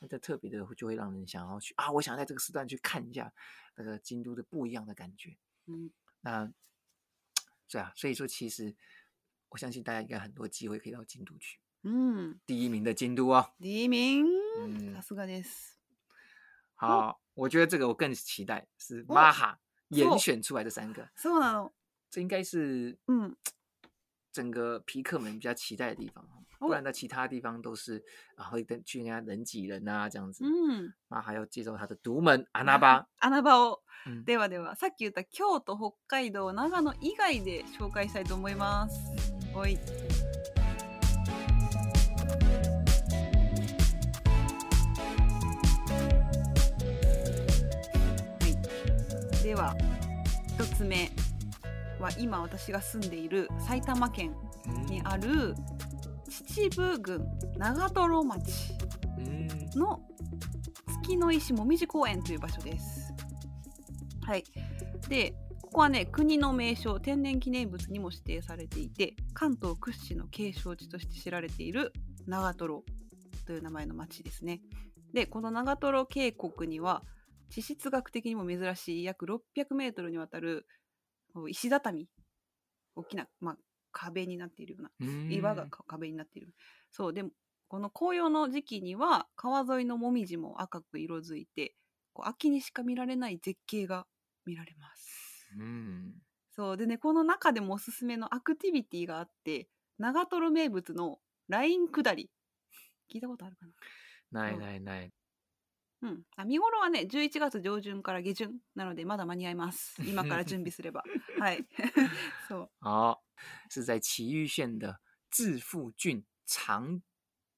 [0.00, 3.32] 那这特别的就会让人想要去啊，我想在这个时段去看一下
[3.76, 5.36] 那个京都的不一样的感觉。
[5.66, 5.90] 嗯，
[6.22, 6.50] 那
[7.68, 8.74] 这 啊，所以说其实
[9.50, 11.59] 我相信大家应该很多机会可以到京都去。
[11.82, 13.50] 嗯，第一名的京都哦。
[13.58, 14.24] 第一名，
[14.94, 15.76] さすがです。
[16.74, 21.08] 好，我觉得这个我更期待是马哈严选出来的三个。
[21.16, 21.72] 什么？
[22.10, 23.34] 这应该是嗯，
[24.32, 26.26] 整个皮克们比较期待的地方，
[26.58, 28.04] 不然的其他地方都是
[28.36, 30.44] 啊会跟去人家人挤人啊这样子。
[30.44, 33.06] 嗯，马哈要接受他的独门阿那巴。
[33.18, 33.78] 阿那巴を
[34.26, 39.00] ではではさっき言った京都北海道長野以外で紹介したいと思います。
[39.54, 39.78] おい。
[49.52, 49.74] では
[50.58, 51.10] 1つ目
[51.98, 54.32] は今私が住んでいる埼玉県
[54.88, 55.56] にある
[56.46, 57.26] 秩父郡
[57.58, 58.44] 長瀞町
[59.76, 60.00] の
[61.02, 63.12] 月の石もみじ公園という場所です。
[64.22, 64.44] はい、
[65.08, 71.92] でここはね国の名勝天然記念物にも指定されていて関東屈指の景勝地として知られている
[72.28, 72.84] 長瀞
[73.46, 74.60] という名前の町ですね。
[75.12, 77.02] でこの長瀞渓谷には
[77.50, 80.66] 地質学的にも珍しい約600メートルにわたる
[81.48, 82.08] 石畳
[82.94, 83.56] 大きな、まあ、
[83.92, 86.54] 壁になっているような岩が壁になっている
[86.90, 87.30] そうでも
[87.68, 91.74] この紅葉の時期には川沿いのもみじも赤く色づいて
[92.12, 94.06] こう秋にしか見られない絶景が
[94.44, 95.50] 見られます。
[95.56, 95.62] う
[96.52, 102.28] そうでねこの中でもおすすめのアクティビティがあって長瀞名物のライン下り
[103.12, 103.66] 聞いたことあるか
[104.32, 105.10] なないないない
[106.02, 110.00] 嗯，啊，見頃はね、十一月上旬から下旬なのでまだ間に合います。
[110.06, 111.02] 今から準備すれば、
[111.38, 111.66] はい、
[112.48, 112.68] そう。
[112.80, 113.18] あ
[113.68, 114.98] 是在岐阜県的
[115.30, 117.00] 志富郡长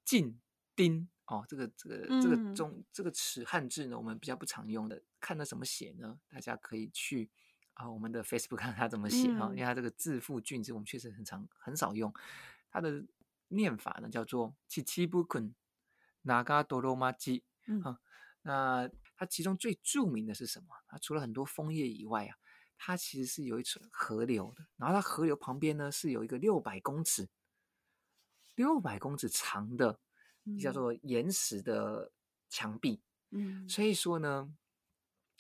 [0.05, 0.41] 进
[0.75, 6.19] 町哦，这个、这个、这个中这个词汉字呢，我们比较不常用的，看它怎么写呢？
[6.29, 7.31] 大家可以去
[7.75, 12.13] 啊，我们的 Facebook 看它怎么写啊，因为它这个志富郡字我们确实很常很少用，
[12.73, 13.05] 它的
[13.49, 15.55] 念法呢叫做七七不困，
[16.23, 17.13] 哪个哆罗马
[17.69, 18.01] 嗯、啊。
[18.43, 20.69] 那它其中最著名的是什么？
[20.89, 22.37] 它除了很多枫叶以外啊，
[22.77, 24.67] 它其实是有一层河流的。
[24.77, 27.29] 然后它河流旁边呢是有一个六百公尺、
[28.55, 29.99] 六百公尺长的
[30.61, 32.13] 叫做岩石的
[32.49, 33.01] 墙壁。
[33.31, 34.53] 嗯，所以说呢，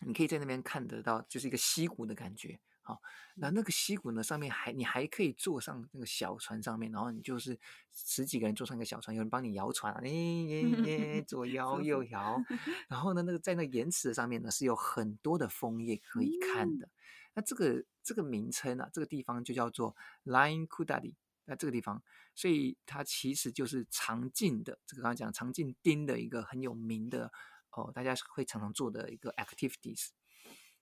[0.00, 2.58] 你可以在那边看得到，就是一个溪谷的感觉。
[2.85, 3.01] 好，
[3.37, 4.23] 那那个溪谷呢？
[4.23, 7.57] 上面还你还可以坐上那个小船上面，然后你就是
[7.92, 12.42] 十几个人坐上一个小船，有人帮你摇船啊，耶耶耶，左摇右摇。
[12.88, 16.88] 然后呢，那个在那岩石上面呢，是有很多的枫叶可以看的。
[17.35, 21.14] 那这个这个名称啊，这个地方就叫做 Lion Kudali。
[21.45, 22.01] 那这个地方，
[22.37, 27.31] 所以它其实就是长进的，这个刚刚讲长进丁的一个很有名的
[27.71, 30.09] 哦，大家会常常做的一个 activities。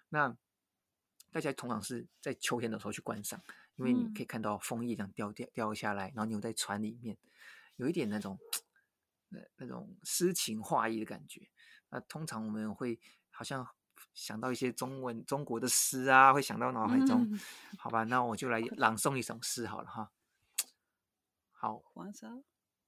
[0.09, 0.35] 那。
[1.33, 3.41] 大家通常是在秋天的时候去观赏，
[3.77, 7.17] 因为你可以看到枫叶这样掉掉掉下来，然后又在船里面，
[7.77, 8.39] 有一点那种
[9.29, 11.49] 那那种诗情画意的感觉。
[11.91, 12.99] 那通常我们会
[13.31, 13.67] 好像
[14.13, 17.29] 想到一些中文中国的诗啊，会想到脑海中。
[17.79, 20.11] 好吧，那我就来朗诵一首诗好了哈。
[21.53, 21.81] 好。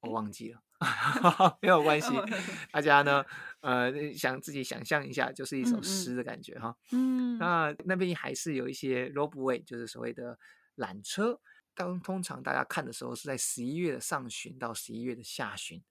[0.02, 0.60] 我忘记了，
[1.62, 2.08] 没有关系。
[2.72, 3.24] 大家呢，
[3.60, 6.76] 呃，想自己想象一下，就是一首诗的感觉哈。
[6.90, 10.38] 嗯，那那边还是有一些 r o p w a y 就是所谓的
[10.76, 11.40] 缆车。
[11.74, 15.82] 当通常大家看的时候是在十一月的上旬到十一月的下旬，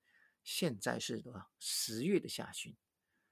[0.43, 1.49] 现在是多少？
[1.57, 2.75] 十月的下旬，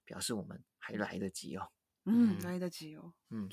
[0.05, 1.69] 表示我们还来得及哦。
[2.05, 3.13] 嗯，来得及哦。
[3.29, 3.47] 嗯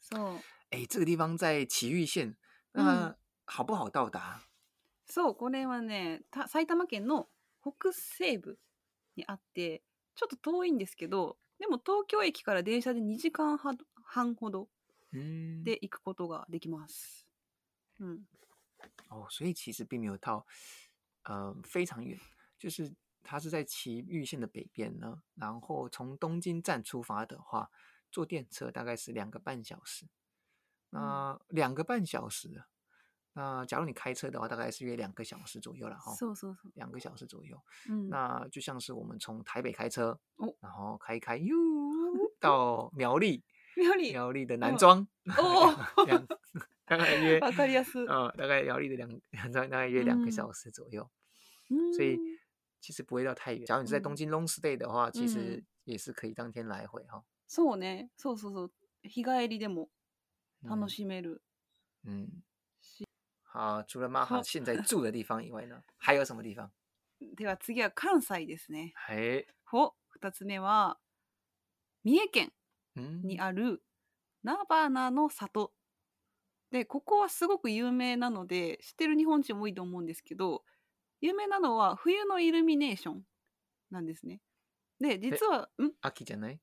[0.00, 2.36] ，so 哎，这个地方在奇玉县，
[2.72, 4.42] 那好不好到达？
[5.08, 7.26] そう、これはね、埼玉県の
[7.62, 8.58] 北西部
[9.16, 9.82] にあって、
[10.14, 14.68] ちょっと遠いんですけど、でも東京駅から電車で2時間半ほど
[15.12, 17.26] で行くことができます。
[18.00, 18.20] うん。
[19.10, 20.44] お、所以其实并没有到，
[21.24, 22.18] 呃，非常远，
[22.58, 25.22] 就是它是在埼玉县的北边呢。
[25.36, 27.70] 然后从东京站出发的话，
[28.10, 30.06] 坐电车大概是两个半小时。
[30.90, 32.50] 那、两个半小时
[33.34, 36.12] 那假如你开车的话，大概是约两个小时左右了哈。
[36.14, 37.58] 是是是，两个小时左右。
[37.88, 41.54] 嗯，那就像是我们从台北开车哦，然后开开哟
[42.38, 43.42] 到 苗栗，
[43.76, 45.06] 苗栗苗栗的南庄
[45.38, 46.26] 哦，两
[46.84, 51.08] 大概约，分かり啊，大概苗栗的两两 大概约两个小时左右。
[51.70, 52.18] 嗯，所以
[52.80, 53.64] 其实不会到太远。
[53.64, 57.24] 假如你在东京 long stay 的话，其实也是可以当天来回哈。
[57.48, 58.70] そうね、そうそうそう、
[59.02, 59.88] 日帰りでも
[60.62, 61.40] 楽しめる。
[62.04, 62.42] 嗯。
[63.54, 66.70] あ除了マハ在住的地方以外呢， 还有什么地方？
[67.36, 68.92] では次は関西ですね。
[68.96, 69.46] はい。
[69.64, 70.98] ほ、二つ目は
[72.02, 72.52] 三重県
[72.96, 73.84] にある
[74.42, 75.72] 菜花の里。
[76.70, 80.64] で、ここはすごく有名なので、知ってる日本人も多いと思うんですけど、
[81.20, 83.26] 有名なのは冬のイルミネーション
[83.90, 84.40] なんですね。
[84.98, 86.58] で、実は、ん秋じゃない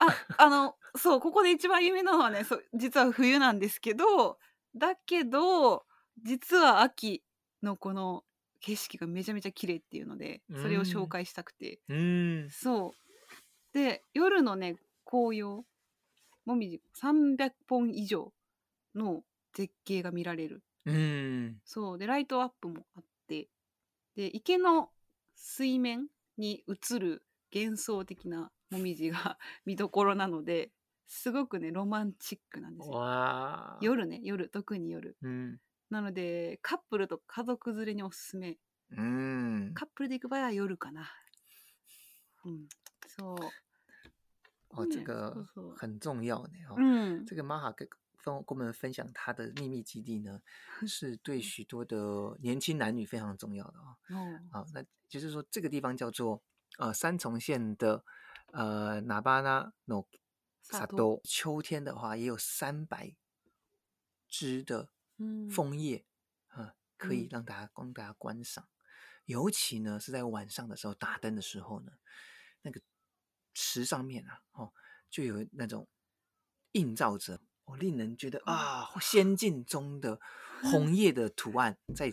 [0.00, 4.40] あ、あの、そう、ここで一番有名なのはね、そう実は冬なんですけど、
[4.74, 5.86] だけど、
[6.22, 7.22] 実は秋
[7.62, 8.22] のこの
[8.60, 12.94] 景色がめちゃめちゃ綺麗っていうのでそれを紹介したくて、うん、そう
[13.78, 15.64] で夜のね紅葉
[16.46, 18.32] もみじ300本以上
[18.94, 19.22] の
[19.52, 23.48] 絶景が見られる、うん、そうでライトアップもあって
[24.16, 24.88] で池の
[25.36, 26.06] 水面
[26.38, 27.22] に映る
[27.54, 30.70] 幻想的なもみじが 見どころなので
[31.06, 35.60] すごくねロマンチックなんですよ夜ね夜特に夜、うん、
[35.94, 38.56] なのでカップルと家族連れにおすすめ
[38.96, 41.08] うんカップルで行く場合は夜かな
[43.06, 43.36] そう
[44.76, 45.32] 哦，这个
[45.76, 46.64] 很重要呢。
[46.68, 47.88] 哦，嗯，这个玛哈跟
[48.24, 50.42] 跟我们分享他的秘密基地呢，
[50.84, 51.96] 是对许多的
[52.40, 53.96] 年轻男女非常重要的哦。
[54.10, 56.42] 哦，好，那就是说这个地方叫做
[56.80, 58.04] 呃三重县的
[58.50, 60.04] 呃那巴那诺
[60.60, 63.14] 萨多，秋天的话也有三百
[64.28, 64.88] 只的
[65.48, 66.04] 枫叶
[66.48, 68.68] 啊，可以让大家供大家观赏，
[69.26, 71.92] 尤其呢是在晚上的时候打灯的时候呢，
[72.62, 72.80] 那个
[73.52, 74.72] 池上面啊，哦，
[75.10, 75.86] 就有那种
[76.72, 80.20] 映照着哦，令人觉得啊，仙境中的
[80.62, 82.12] 红 叶的图案在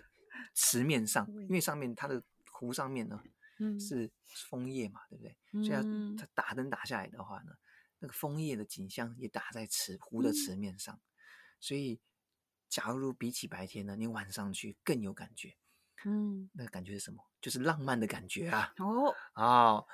[0.54, 3.22] 池面上， 因为上面它的湖上面呢，
[3.60, 5.36] 嗯，是枫叶嘛，对不对？
[5.66, 7.54] 所以它打灯打下来的话呢，
[7.98, 11.00] 那个枫叶的景象也打在池湖的池面上，
[11.60, 12.00] 所以。
[12.72, 15.54] 假如比起白天呢，你晚上去更有感觉，
[16.06, 17.22] 嗯，那个感觉是什么？
[17.42, 18.74] 就是浪漫的感觉啊！
[18.78, 19.86] 哦哦，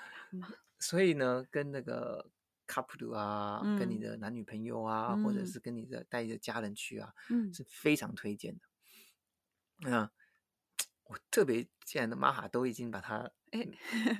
[0.77, 2.29] 所以呢，跟那个
[2.67, 8.61] couple 啊，跟你的男女朋友啊，或者是跟你的带着家人去啊，嗯，是非常推荐的。
[9.89, 10.07] 嗯、
[11.05, 13.27] 我特别，既然的玛哈都已经把它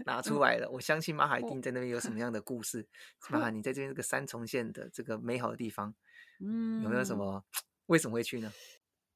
[0.08, 2.88] 拿出来了，我相信玛哈一定在那边有什么样的故事。
[3.30, 5.93] 玛哈， 你在这边这个三重县的这个美好的地方，
[6.39, 7.46] 嗯，有没有什么？
[7.88, 8.52] 为什么会去呢？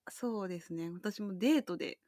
[0.09, 0.89] そうですね。
[0.93, 1.99] 私もデートで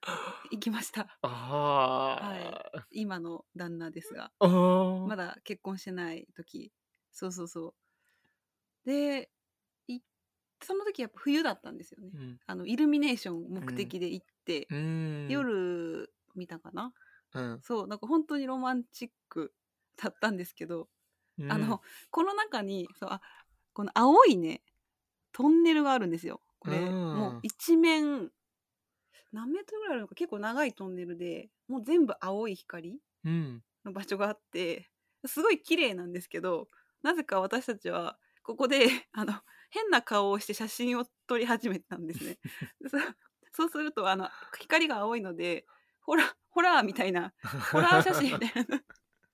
[0.52, 1.02] 行きました。
[1.22, 2.26] ああ。
[2.26, 3.02] はい。
[3.02, 4.32] 今の旦那ですが。
[4.40, 6.72] まだ結婚してない時。
[7.12, 7.76] そうそうそ
[8.86, 8.90] う。
[8.90, 9.30] で、
[10.62, 12.12] その時やっぱ冬だったんですよね。
[12.14, 16.94] うん、あの、イルミネーション目的で行って、うん、夜見たかな、
[17.34, 19.54] うん、そう、なんか本当にロマンチック
[20.02, 20.88] だったんですけど、
[21.50, 23.20] あの、この中に、そう、あ、
[23.74, 24.62] この青いね、
[25.34, 26.40] トンネルがあるんですよ。
[26.64, 28.30] これ、うん、もう一面
[29.34, 34.88] 何メートルぐらいあるのか結構長いトンネルでもう全部青い光の場所があって、
[35.24, 36.68] うん、すごい綺麗なんですけど
[37.04, 39.34] なぜか私たちはここで あの
[39.70, 42.38] 変な顔をして写真を撮り始めたんですね。
[43.56, 45.68] そうするとあの光が青いので
[46.02, 47.34] ホラホラーみたいな
[47.72, 48.82] ホラー写真みたいな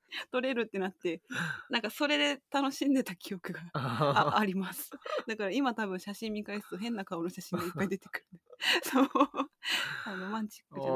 [0.32, 1.22] 取れるってなって
[1.69, 4.91] なんかそれで楽しんでた記憶がああります
[5.28, 8.26] だから今多分写真見返すと変な顔の写真がいっぱい出てくる
[8.84, 9.10] そう
[10.06, 10.91] あロマンチックじゃ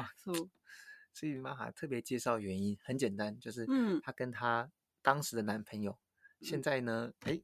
[0.00, 0.50] ないそう
[1.14, 3.66] 所以妈妈特别介绍原因很简单，就是
[4.00, 4.66] 她跟她
[5.02, 5.92] 当时的男朋友，
[6.40, 7.38] 嗯、现在呢，哎，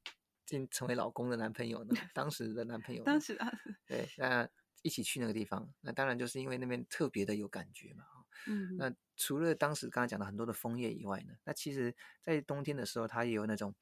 [0.46, 3.52] 竟成为老公的男朋友呢，当时的男朋友，当时啊，
[3.86, 4.48] 对，那
[4.80, 8.04] 一起去那个地方，那当然就是因为那边特别的有感觉嘛，
[8.46, 13.74] 嗯，那除了当时刚刚讲的很多的枫叶以外呢，那其实在冬天的时候，它也有那种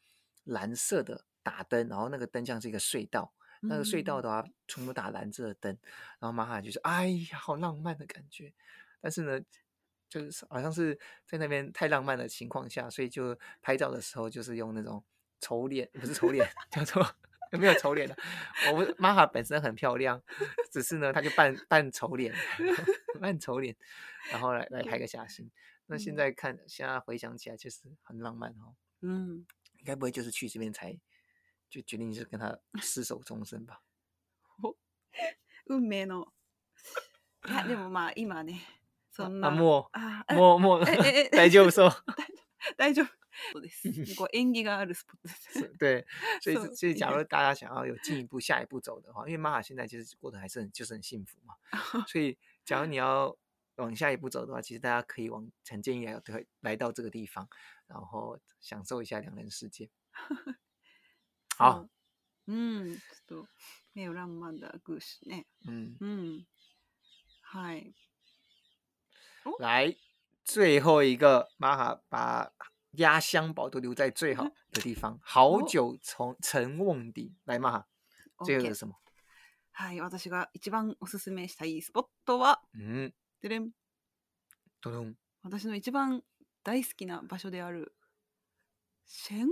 [0.45, 5.77] 蓝色的打灯，然后那个灯像是一个隧道，那个隧道的话全部打蓝色的灯，
[6.19, 8.53] 然后马哈就是哎呀，好浪漫的感觉。
[9.01, 9.39] 但是呢，
[10.09, 15.05] 就是好像是在那边太浪漫的情况下，所以就拍照的时候就是用那种
[15.41, 17.07] 丑脸，不是丑脸， 叫做。
[17.59, 18.17] 没有丑脸的，
[18.73, 20.23] 我们妈本身很漂亮，
[20.71, 22.35] 只是呢，她就扮扮丑脸，
[23.21, 23.75] 扮丑脸，
[24.31, 25.51] 然后来来拍个下身。
[25.87, 28.75] 那现在看，现在回想起来，确实很浪漫哦。
[29.03, 29.47] 嗯，
[29.85, 30.99] 该不会就是去这边才
[31.71, 33.81] 就决定是跟他厮守终身吧？
[34.63, 34.75] 哦，
[35.67, 36.33] 运命哦。
[37.45, 38.35] 那么，嘛，现在，
[39.25, 43.09] 啊，没，啊，没，没，没，没，没，没，没，没，没，没，没，没，没，
[45.79, 46.07] 对，
[46.43, 51.55] 所以所以，假如大家想要有进一步下一步走的话，因为玛哈现在其实过得还是很就是很幸福嘛，
[52.07, 53.37] 所以假如你要
[53.77, 57.49] 往下一步走的话，其实大家可以往陈建议来来来到这个地方，
[57.87, 59.89] 然后享受一下两人世界。
[61.57, 61.89] 好，
[62.47, 63.01] 嗯，
[63.95, 65.43] 有浪漫的故事呢。
[65.67, 66.47] 嗯嗯，
[69.59, 69.95] 来
[70.45, 72.53] 最后一个玛哈把。
[72.97, 75.19] 压箱宝都留在最好的地方。
[75.23, 77.35] 好酒从沉瓮底。
[77.45, 77.87] 来嘛哈。
[78.45, 78.95] 最後ですも
[79.73, 83.71] はい、私が一番おすすめしたいスポットは、うん、でれん。
[84.83, 85.15] どどん。
[85.43, 86.23] 私の一番
[86.65, 87.95] 大好きな場所である、
[89.07, 89.49] シェンフ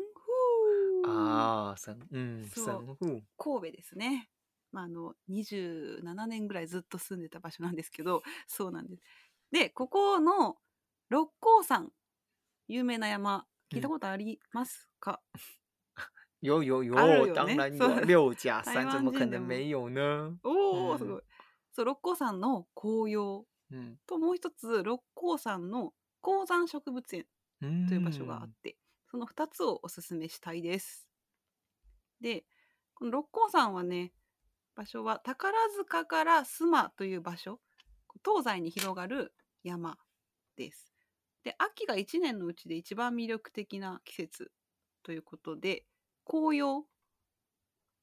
[1.06, 1.10] ー。
[1.10, 2.96] ああ、さん、うん、そう、
[3.38, 4.30] 神戸ですね。
[4.72, 9.02] まあ、あの27年ぐらいずっと住んでた場所なんですけどそうなんです。
[9.52, 10.56] でここの
[11.10, 11.92] 六甲山
[12.66, 15.20] 有名な山、聞いたことありますか、
[16.40, 18.14] 有有有、あるよね当然有。
[18.16, 20.34] 六甲山怎么可能没有呢？
[20.42, 21.22] おお、すごい。
[21.74, 27.26] そう、六甲山の紅葉うん、と、もう一つ、六甲山の高山植物園
[27.60, 28.78] 嗯，という場所があって、
[29.10, 31.06] その二つをおすすめしたいです。
[32.22, 32.46] で、
[32.94, 34.14] この六甲山はね、
[34.74, 37.60] 場所は宝塚から須磨という場所、
[38.24, 39.98] 東西に広がる山
[40.56, 40.93] です。
[41.44, 44.50] で秋が1年のうちで一番魅力的な季節
[45.02, 45.84] ということで
[46.26, 46.82] 紅葉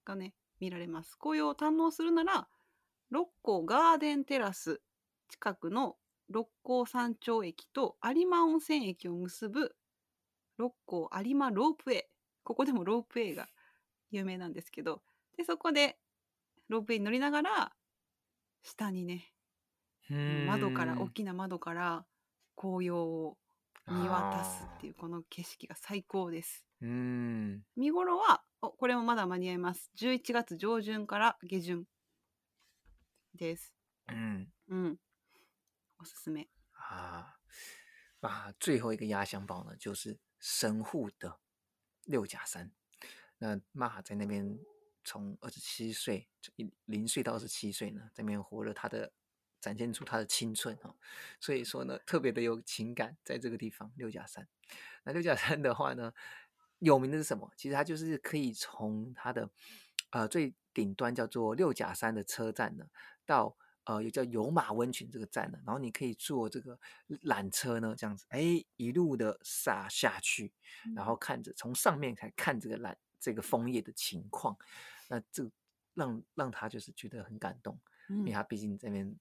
[0.05, 2.47] がね見られます紅葉を堪能するなら
[3.09, 4.79] 六甲ガーデンテラス
[5.27, 5.95] 近くの
[6.29, 9.75] 六甲山頂駅と有馬温泉駅を結ぶ
[10.57, 12.03] 六甲有馬ロープウェイ
[12.43, 13.47] ここでもロープウェイが
[14.11, 15.01] 有名なんですけど
[15.35, 15.97] でそこで
[16.69, 17.71] ロープウェイに乗りながら
[18.63, 19.33] 下にね
[20.45, 22.05] 窓から大きな窓から
[22.55, 23.37] 紅葉を
[23.91, 26.63] 見渡すっていうこの景色が最高です。
[26.81, 29.91] うん見頃はこれもまだ間に合います。
[29.99, 31.83] 11月上旬から下旬
[33.37, 33.73] です。
[34.07, 34.97] うん、うん、
[35.99, 36.47] おすすめ。
[36.73, 37.35] 啊
[38.21, 41.37] あ、最後一个压箱宝呢，就是神户的
[42.05, 42.71] 六甲山。
[43.39, 44.57] 那玛在那边
[45.03, 46.29] 从二十七岁，
[46.85, 49.11] 零岁到二十七岁呢，这边活了他的
[49.61, 50.93] 展现出他的青春啊，
[51.39, 54.45] 所以说呢，特别的有情感在这个地方六甲山。
[55.03, 56.11] 那六甲山的话呢，
[56.79, 57.49] 有名的是什么？
[57.55, 59.49] 其实它就是可以从它的
[60.09, 62.87] 呃最顶端叫做六甲山的车站呢，
[63.25, 63.55] 到
[63.85, 66.77] 呃又叫有马温泉这个站呢，然后你可以坐这个
[67.25, 68.41] 缆车呢，这样子哎
[68.77, 70.51] 一路的撒下去，
[70.95, 74.57] 然后看着从上面才看这个缆这个枫叶的情况，
[75.09, 75.47] 那这
[75.93, 79.15] 让让他就是觉得很感动，因为他毕竟这边。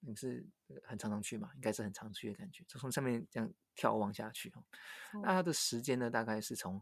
[0.00, 0.46] 你是
[0.84, 1.50] 很常常去嘛？
[1.54, 2.64] 应该是很常去的感觉。
[2.68, 4.64] 从上面这样眺望下去哦。
[5.22, 6.10] 那它的时间呢？
[6.10, 6.80] 大概是从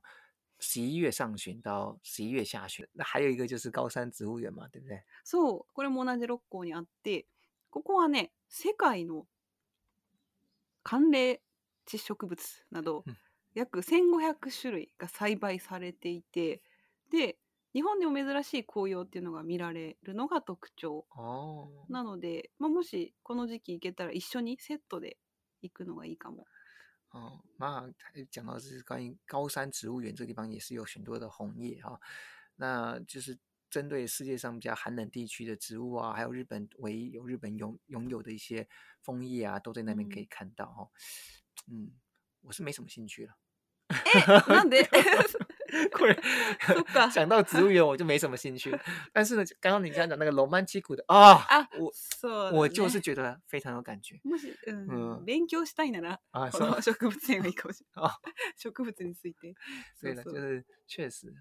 [0.59, 2.87] 十一月上旬到十一月下旬。
[2.93, 5.03] 那还有一个就是高山植物园嘛，对不对？
[5.25, 6.27] そう、これも同じ
[6.69, 7.27] にあって、
[7.71, 9.27] ここはね、世界の
[10.83, 11.41] 寒冷
[11.87, 12.37] 植物
[12.71, 13.05] など
[13.55, 14.01] 約種
[14.73, 16.62] 類が栽培されていて。
[17.77, 21.05] 日本でも珍しい紅葉っていうのが見られるのが特徴
[21.91, 25.18] なので、まあ、もしこの時期行けたら一緒にセットで
[25.61, 26.47] 行くのがいいかも。
[27.12, 27.85] 嗯，那
[28.31, 32.01] 讲到是关于高山植物园这个地方也是有许多的红叶哈、哦，
[32.57, 38.66] 那就是针对世界上比较寒冷地区的植物啊，还有日本唯有日本拥拥有的一些
[39.03, 40.89] 枫叶啊，都在那边可以看到哈、哦。
[41.70, 41.91] 嗯，
[42.41, 43.37] 我是没什么兴趣了。
[43.89, 43.97] 哎，
[44.49, 44.79] 那得。
[45.93, 46.17] 果然
[47.11, 48.77] 想到植物园，我就没什么兴趣。
[49.12, 51.93] 但是呢，刚刚你刚讲那个浪漫凄苦的啊啊，我
[52.53, 54.17] 我就是觉得非常有感觉。
[54.25, 56.19] もし、うん、勉強したいなら、
[56.51, 57.69] この植物園がいいか
[58.57, 59.55] 植物について。
[59.99, 61.33] 所以呢，就是确实，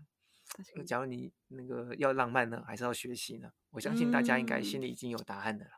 [0.86, 3.49] 假如你那个要浪漫呢，还是要学习呢？
[3.71, 5.71] 我相信大家应该心里已经有答案的了。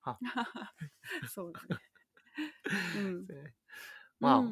[0.00, 0.18] 好，
[1.32, 1.60] 受的。
[2.96, 3.24] 嗯。
[3.26, 3.36] 对。
[4.18, 4.42] 哇。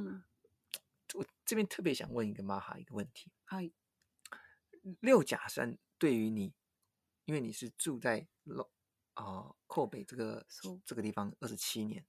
[1.44, 3.70] 这边特别想问一个马哈一个问题：嗨，
[5.00, 6.54] 六甲山对于你，
[7.24, 8.68] 因为你是住在龙
[9.14, 10.46] 啊，阔北这个
[10.84, 12.04] 这个地方二十七年，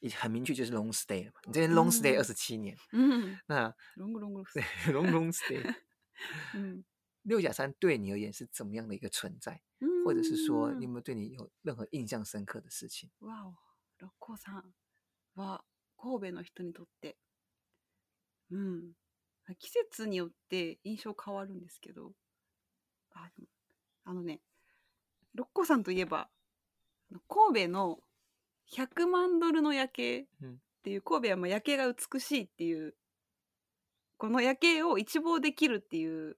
[0.00, 1.32] 已很明确就是 long stay 了。
[1.44, 4.62] 你这边 long stay 二十七年，嗯，那 long long 对
[4.92, 5.74] long long stay，
[6.54, 6.84] 嗯，
[7.22, 9.62] 六甲山对你而言是怎么样的一个存在？
[9.80, 13.10] 嗯、或者是说你有没有对你有任何印象深刻的事情？
[13.18, 13.54] 哇哦，
[13.98, 14.72] 六甲山，
[15.34, 15.62] 哇
[15.94, 17.16] ，Kobe 的人にとって。
[18.50, 18.82] うん。
[19.58, 22.12] 季節によって印象変わるんですけど、
[23.14, 23.28] あ
[24.04, 24.40] あのね、
[25.34, 26.28] 六甲山といえば、
[27.28, 27.98] 神戸の
[28.72, 30.26] 100万ドルの夜景っ
[30.82, 32.94] ていう、神戸はまあ夜景が美しいっていう、
[34.18, 36.36] この夜景を一望できるっていう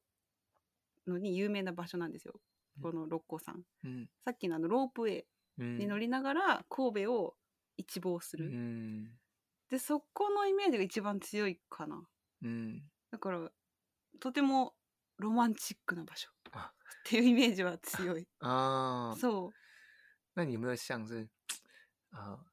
[1.06, 2.40] のに有名な場所なんですよ。
[2.82, 3.56] この六甲山。
[3.84, 5.24] うん、さっきのあのロープウェ
[5.58, 7.34] イに乗りながら神戸を
[7.76, 8.46] 一望する。
[8.46, 9.10] うん
[9.70, 12.02] でそこのイメージが一番強いかな、
[12.42, 13.38] うん、だから
[14.18, 14.74] とても
[15.18, 16.72] ロマンチックな場所っ
[17.06, 19.50] ていうイメージは強い ああそう
[20.34, 21.28] 那你有没有像是
[22.10, 22.44] 啊、呃、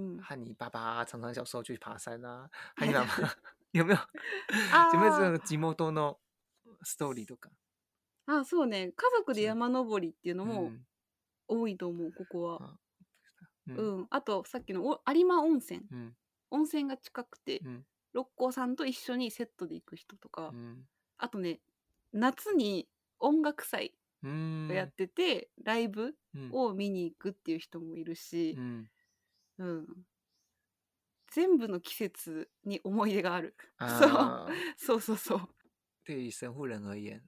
[0.00, 3.08] 嗯，和你爸爸常常小时候去爬山啊，和你妈妈
[3.72, 3.98] 有没有？
[4.92, 6.18] 有没有这种地元の
[6.82, 7.50] ストーリーとか？
[8.26, 8.92] あ、そうね。
[8.92, 10.72] 家族で山登りっていうのも
[11.46, 12.12] 多いと思う。
[12.12, 12.78] ここは。
[13.66, 14.06] うん。
[14.10, 16.16] あとさっきのお有馬温泉うん
[16.52, 17.82] 温泉が近くて、うん
[18.14, 20.80] 六甲さんと一緒にセットで行く人とか、うん、
[21.16, 21.60] あとね
[22.12, 22.86] 夏に
[23.18, 24.28] 音楽祭を
[24.70, 26.14] やっててライブ
[26.52, 28.86] を見に行くっていう人もいるし、うん、
[29.60, 29.86] うん、
[31.32, 33.56] 全部の季節に思い出がある
[34.78, 35.48] そうそうそうそう
[36.06, 37.22] 对于神户人而言，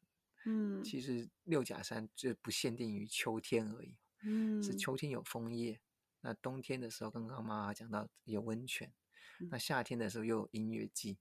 [0.45, 5.81] 嗯，其实六甲山就不限定于秋天而已，嗯，是秋天有枫叶，
[6.21, 8.93] 那冬天的时候，刚刚妈妈讲到有温泉，
[9.51, 11.19] 那夏天的时候又有音乐季，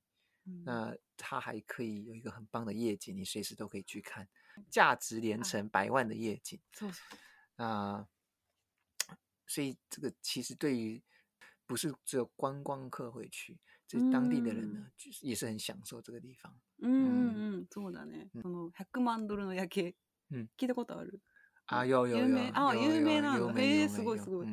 [0.66, 4.28] 那它还可以有一个很棒的夜景，你随时都可以去看，
[4.70, 6.60] 价值连城百万的夜景。
[7.56, 8.08] 啊，
[9.48, 11.02] 所以这个其实对于
[11.66, 16.54] 不是只有观光客会去，这当地的人呢，就是也是很享受这个地方。
[16.82, 18.30] 嗯嗯，そうだね。
[18.42, 19.94] その百万ドルの夜景、
[20.58, 21.20] 聞いたことある？
[21.68, 22.26] あ、有有有。
[22.54, 24.48] あ、有名な、有名、すごいすごい。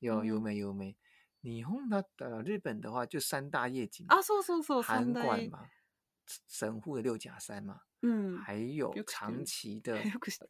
[0.00, 0.94] 有有名有名。
[1.42, 5.66] 霓虹它的日本的话，就三大夜景啊，说说说，以馆嘛，
[6.48, 9.98] 神户的六甲山嘛，嗯，还有长崎的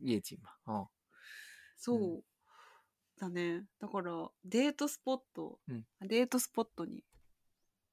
[0.01, 0.91] 夜景嘛，哦，
[1.79, 2.23] そう
[3.17, 3.67] だね。
[3.79, 5.61] だからデートスポット、
[6.01, 7.05] デートスポットに、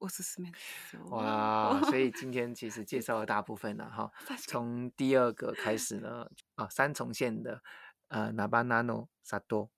[0.00, 0.08] わ、
[1.86, 4.12] 所以今天其实介绍了大部分了哈。
[4.48, 7.62] 从第二个开始呢，啊，三重县的
[8.08, 9.70] 呃，那巴ナ诺萨多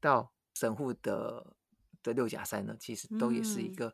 [0.00, 1.56] 到神户的。
[2.02, 3.92] 的六甲山呢，其实都也是一个，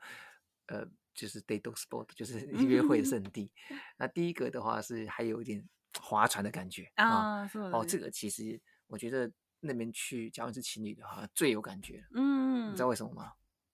[0.67, 0.85] 呃，
[1.15, 3.51] 就是 day d o g sport，就是 约会的地。
[3.99, 5.65] 那第一个的话是还有一点
[6.01, 9.31] 划船的感觉啊，是哦，这个其实我觉得
[9.61, 12.05] 那边去，假如是情侣的话最有感觉。
[12.15, 13.33] 嗯，你知道为什么吗？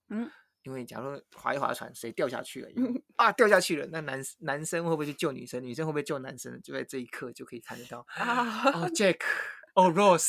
[0.09, 0.31] 嗯，
[0.63, 2.69] 因为假如划一划船，谁掉下去了？
[3.17, 3.87] 啊，掉下去了！
[3.93, 5.63] 那男男生会不会去救女生？
[5.63, 6.61] 女生会不会救男生？
[6.63, 9.27] 就在这一刻就可以看得到啊，j a c k
[9.75, 10.29] 哦，Rose，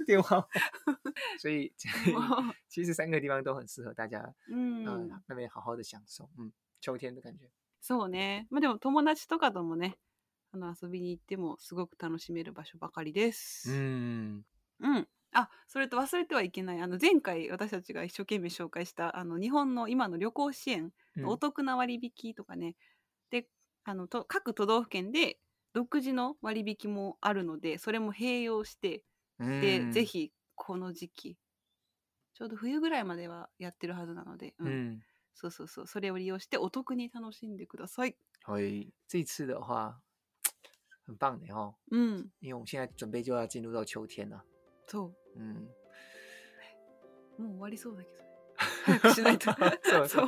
[0.06, 0.46] 电话，
[1.42, 1.74] 所以
[2.68, 7.50] 其实三个地方都很适合大家，嗯、那边好好的享受，嗯，秋天的感觉。
[7.82, 8.46] そうね。
[8.50, 9.98] まあでも友達とかともね、
[10.52, 13.72] あの遊びに行ってもすごく楽しめる場所ばかりです。
[13.72, 14.46] うん。
[14.78, 15.08] うん。
[15.32, 16.80] あ、それと忘れてはいけない。
[16.80, 20.92] あの前回私たちが一生懸命紹介したあの日本の今の旅行支援、
[21.24, 22.76] お得な割引とかね。
[23.30, 23.48] うで、
[23.84, 25.38] あのと各都道府県で
[25.72, 29.04] 独自の割引もあるのでそれも併用して
[29.38, 31.36] でぜひこの時期
[32.34, 35.00] ちょうど冬ぐらいまではやってるはずなので、うん
[35.32, 38.10] そうそうそうそれを利用してお得に楽しんでください。
[38.10, 38.14] い
[39.08, 39.98] 这次的话
[41.06, 44.42] 很棒的哈，うん、因为我们现在准备就要进入到秋天了。
[44.88, 45.52] そうん、
[47.38, 48.29] もう終わりそうだけどね。
[48.60, 48.60] 是 的，
[50.04, 50.18] 是是，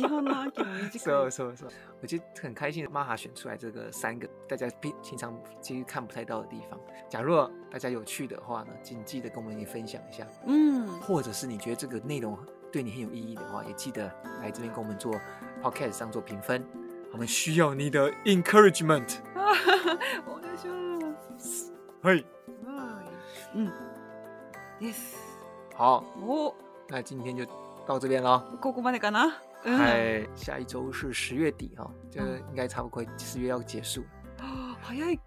[0.00, 1.30] 以后呢，就一直看。
[1.30, 1.64] 是是是，
[2.02, 6.78] 我就很开心，妈哈选出来这个三个，大家平平常其实看不太到的地方。
[7.08, 12.38] 假若大家有去的话呢，请记得跟我们一起分享一下，嗯，或者是你觉得这个内容
[12.72, 14.04] 对你很有意义的话，也记得
[14.42, 15.12] 来这边跟我们做
[15.62, 16.64] podcast 上做评分，
[17.12, 19.16] 我们需要你的 encouragement。
[19.34, 20.68] 啊哈哈，我的秀，
[22.02, 22.24] 嗨，嘿。
[23.54, 23.72] 嗯
[24.78, 24.94] ，Yes，
[25.74, 26.54] 好，哦，
[26.86, 27.46] 那今天就。
[27.88, 28.44] 到这边了。
[28.60, 29.32] ここまでかな。
[29.64, 34.02] 哎，下一周是十月底哈，就应该差不多十月要结束
[34.38, 34.76] 了。
[34.86, 35.18] 早い。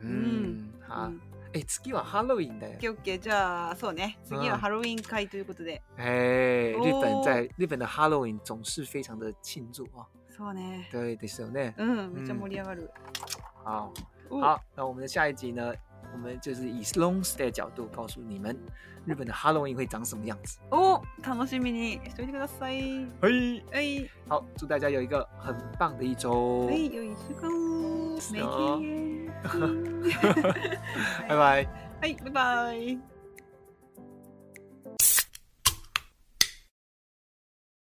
[0.00, 1.10] 嗯，好。
[1.54, 2.80] 哎，次はハロウィンだよ。
[2.80, 4.16] Okay，Okay，じゃあそうね。
[4.24, 5.80] 次はハロウィン会ということで。
[5.96, 10.04] ええ、日本在日本的ハロウィン总是非常的庆祝啊。
[10.36, 10.84] そうね。
[10.90, 11.72] 对的，そうね。
[11.76, 12.88] うん、めちゃ盛り上がる。
[13.62, 13.92] 好，
[14.40, 15.72] 好，那我们的下一集呢，
[16.12, 18.58] 我们就是以 Long Stay 角度告诉你们。
[19.06, 20.58] 日本的 Halloween 会长什么样子？
[20.70, 23.06] 哦，楽しみに、それでください。
[23.20, 26.66] 嘿，哎，好，祝大家有一个很棒的一周。
[26.68, 28.12] 嘿，有一周。
[28.22, 29.32] Making it.
[29.42, 30.54] 哈哈哈，
[31.28, 31.66] 拜拜。
[32.02, 33.11] 哎，拜拜。